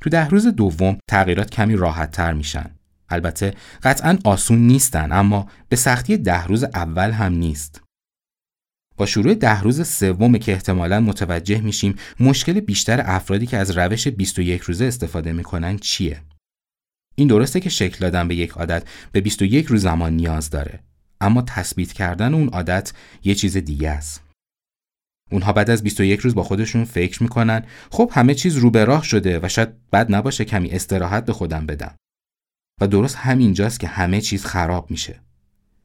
تو 0.00 0.10
ده 0.10 0.28
روز 0.28 0.46
دوم 0.46 0.98
تغییرات 1.10 1.50
کمی 1.50 1.76
راحت 1.76 2.10
تر 2.10 2.32
میشن. 2.32 2.70
البته 3.08 3.54
قطعا 3.82 4.18
آسون 4.24 4.58
نیستن 4.58 5.12
اما 5.12 5.50
به 5.68 5.76
سختی 5.76 6.16
ده 6.16 6.44
روز 6.44 6.64
اول 6.64 7.10
هم 7.10 7.32
نیست. 7.32 7.82
با 9.02 9.06
شروع 9.06 9.34
ده 9.34 9.60
روز 9.60 9.88
سوم 9.88 10.38
که 10.38 10.52
احتمالا 10.52 11.00
متوجه 11.00 11.60
میشیم 11.60 11.94
مشکل 12.20 12.60
بیشتر 12.60 13.02
افرادی 13.04 13.46
که 13.46 13.56
از 13.56 13.70
روش 13.70 14.08
21 14.08 14.62
روزه 14.62 14.84
استفاده 14.84 15.32
می‌کنن 15.32 15.78
چیه؟ 15.78 16.22
این 17.14 17.28
درسته 17.28 17.60
که 17.60 17.70
شکل 17.70 17.98
دادن 17.98 18.28
به 18.28 18.34
یک 18.34 18.50
عادت 18.50 18.88
به 19.12 19.20
21 19.20 19.66
روز 19.66 19.82
زمان 19.82 20.12
نیاز 20.12 20.50
داره 20.50 20.80
اما 21.20 21.42
تثبیت 21.42 21.92
کردن 21.92 22.34
اون 22.34 22.48
عادت 22.48 22.92
یه 23.24 23.34
چیز 23.34 23.56
دیگه 23.56 23.90
است. 23.90 24.22
اونها 25.30 25.52
بعد 25.52 25.70
از 25.70 25.82
21 25.82 26.20
روز 26.20 26.34
با 26.34 26.42
خودشون 26.42 26.84
فکر 26.84 27.22
می‌کنن 27.22 27.64
خب 27.90 28.10
همه 28.14 28.34
چیز 28.34 28.56
رو 28.56 28.70
به 28.70 28.84
راه 28.84 29.04
شده 29.04 29.40
و 29.42 29.48
شاید 29.48 29.90
بد 29.90 30.14
نباشه 30.14 30.44
کمی 30.44 30.70
استراحت 30.70 31.24
به 31.24 31.32
خودم 31.32 31.66
بدم. 31.66 31.94
و 32.80 32.86
درست 32.86 33.16
همینجاست 33.16 33.80
که 33.80 33.86
همه 33.86 34.20
چیز 34.20 34.44
خراب 34.44 34.90
میشه. 34.90 35.20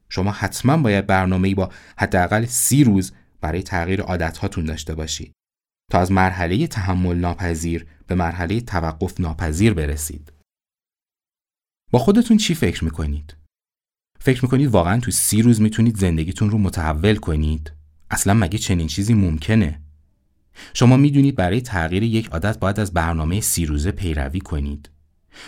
شما 0.08 0.30
حتما 0.30 0.76
باید 0.76 1.06
برنامه‌ای 1.06 1.54
با 1.54 1.72
حداقل 1.96 2.44
سی 2.44 2.84
روز 2.84 3.12
برای 3.40 3.62
تغییر 3.62 4.02
عادتهاتون 4.02 4.64
داشته 4.64 4.94
باشید 4.94 5.32
تا 5.90 6.00
از 6.00 6.12
مرحله 6.12 6.66
تحمل 6.66 7.16
ناپذیر 7.16 7.86
به 8.06 8.14
مرحله 8.14 8.60
توقف 8.60 9.20
ناپذیر 9.20 9.74
برسید. 9.74 10.32
با 11.90 11.98
خودتون 11.98 12.36
چی 12.36 12.54
فکر 12.54 12.84
می‌کنید؟ 12.84 13.36
فکر 14.20 14.44
می‌کنید 14.44 14.70
واقعا 14.70 15.00
تو 15.00 15.10
سی 15.10 15.42
روز 15.42 15.60
می‌تونید 15.60 15.96
زندگیتون 15.96 16.50
رو 16.50 16.58
متحول 16.58 17.16
کنید؟ 17.16 17.72
اصلا 18.10 18.34
مگه 18.34 18.58
چنین 18.58 18.86
چیزی 18.86 19.14
ممکنه؟ 19.14 19.82
شما 20.74 20.96
می‌دونید 20.96 21.36
برای 21.36 21.60
تغییر 21.60 22.02
یک 22.02 22.28
عادت 22.28 22.58
باید 22.58 22.80
از 22.80 22.92
برنامه 22.92 23.40
سی 23.40 23.66
روزه 23.66 23.90
پیروی 23.90 24.40
کنید. 24.40 24.90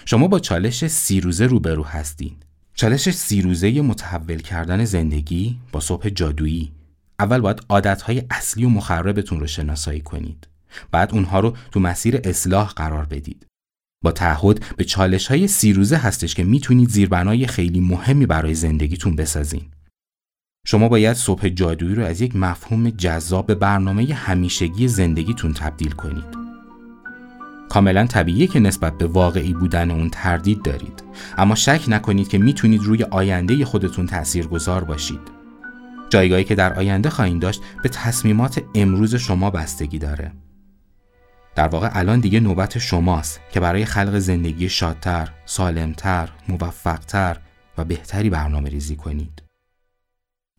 شما 0.05 0.29
با 0.29 0.39
چالش 0.39 0.87
سی 0.87 1.21
روزه 1.21 1.47
روبرو 1.47 1.85
هستین. 1.85 2.37
چالش 2.81 3.11
سی 3.11 3.43
روزه 3.43 3.81
متحول 3.81 4.39
کردن 4.39 4.85
زندگی 4.85 5.59
با 5.73 5.81
صبح 5.81 6.09
جادویی. 6.09 6.73
اول 7.19 7.41
باید 7.41 7.63
عادتهای 7.69 8.23
اصلی 8.31 8.65
و 8.65 8.69
مخربتون 8.69 9.41
رو 9.41 9.47
شناسایی 9.47 10.01
کنید. 10.01 10.49
بعد 10.91 11.13
اونها 11.13 11.41
رو 11.41 11.57
تو 11.73 11.81
مسیر 11.81 12.21
اصلاح 12.25 12.73
قرار 12.73 13.05
بدید. 13.05 13.47
با 14.05 14.13
تعهد 14.13 14.77
به 14.77 14.85
چالش 14.85 15.27
های 15.27 15.49
سی 15.49 15.73
روزه 15.73 15.97
هستش 15.97 16.35
که 16.35 16.45
می‌تونید 16.45 16.89
زیربنای 16.89 17.47
خیلی 17.47 17.81
مهمی 17.81 18.27
برای 18.27 18.55
زندگیتون 18.55 19.17
بسازین. 19.17 19.65
شما 20.67 20.89
باید 20.89 21.17
صبح 21.17 21.49
جادویی 21.49 21.95
رو 21.95 22.05
از 22.05 22.21
یک 22.21 22.37
مفهوم 22.37 22.91
جذاب 22.91 23.47
به 23.47 23.55
برنامه 23.55 24.15
همیشگی 24.15 24.89
زندگیتون 24.89 25.53
تبدیل 25.53 25.91
کنید. 25.91 26.50
کاملا 27.71 28.07
طبیعیه 28.07 28.47
که 28.47 28.61
نسبت 28.61 28.99
به 28.99 29.07
واقعی 29.07 29.55
بودن 29.55 29.91
اون 29.91 30.11
تردید 30.11 30.63
دارید. 30.63 31.03
اما 31.39 31.55
شک 31.55 31.85
نکنید 31.89 32.29
که 32.29 32.39
می‌تونید 32.39 32.83
روی 32.83 33.05
آینده 33.05 33.65
خودتون 33.65 34.07
تاثیرگذار 34.07 34.85
باشید. 34.85 35.21
جایگاهی 36.09 36.45
که 36.45 36.55
در 36.55 36.75
آینده 36.75 37.11
خواهید 37.11 37.39
داشت 37.39 37.63
به 37.83 37.89
تصمیمات 37.89 38.63
امروز 38.75 39.15
شما 39.15 39.51
بستگی 39.51 39.99
داره. 39.99 40.33
در 41.55 41.69
واقع 41.69 41.91
الان 41.93 42.21
دیگه 42.21 42.41
نوبت 42.41 42.79
شماست 42.79 43.41
که 43.53 43.61
برای 43.61 43.85
خلق 43.85 44.19
زندگی 44.19 44.69
شادتر، 44.69 45.29
سالمتر، 45.47 46.29
موفقتر 46.49 47.37
و 47.79 47.85
بهتری 47.85 48.31
برنامه 48.31 48.69
ریزی 48.69 48.97
کنید. 48.97 49.43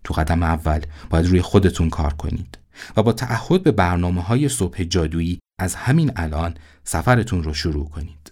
تو 0.03 0.13
قدم 0.13 0.43
اول 0.43 0.81
باید 1.09 1.25
روی 1.25 1.41
خودتون 1.41 1.89
کار 1.89 2.13
کنید 2.13 2.57
و 2.97 3.03
با 3.03 3.13
تعهد 3.13 3.63
به 3.63 3.71
برنامه 3.71 4.21
های 4.21 4.49
صبح 4.49 4.83
جادویی 4.83 5.39
از 5.61 5.75
همین 5.75 6.11
الان 6.15 6.53
سفرتون 6.83 7.43
رو 7.43 7.53
شروع 7.53 7.89
کنید. 7.89 8.31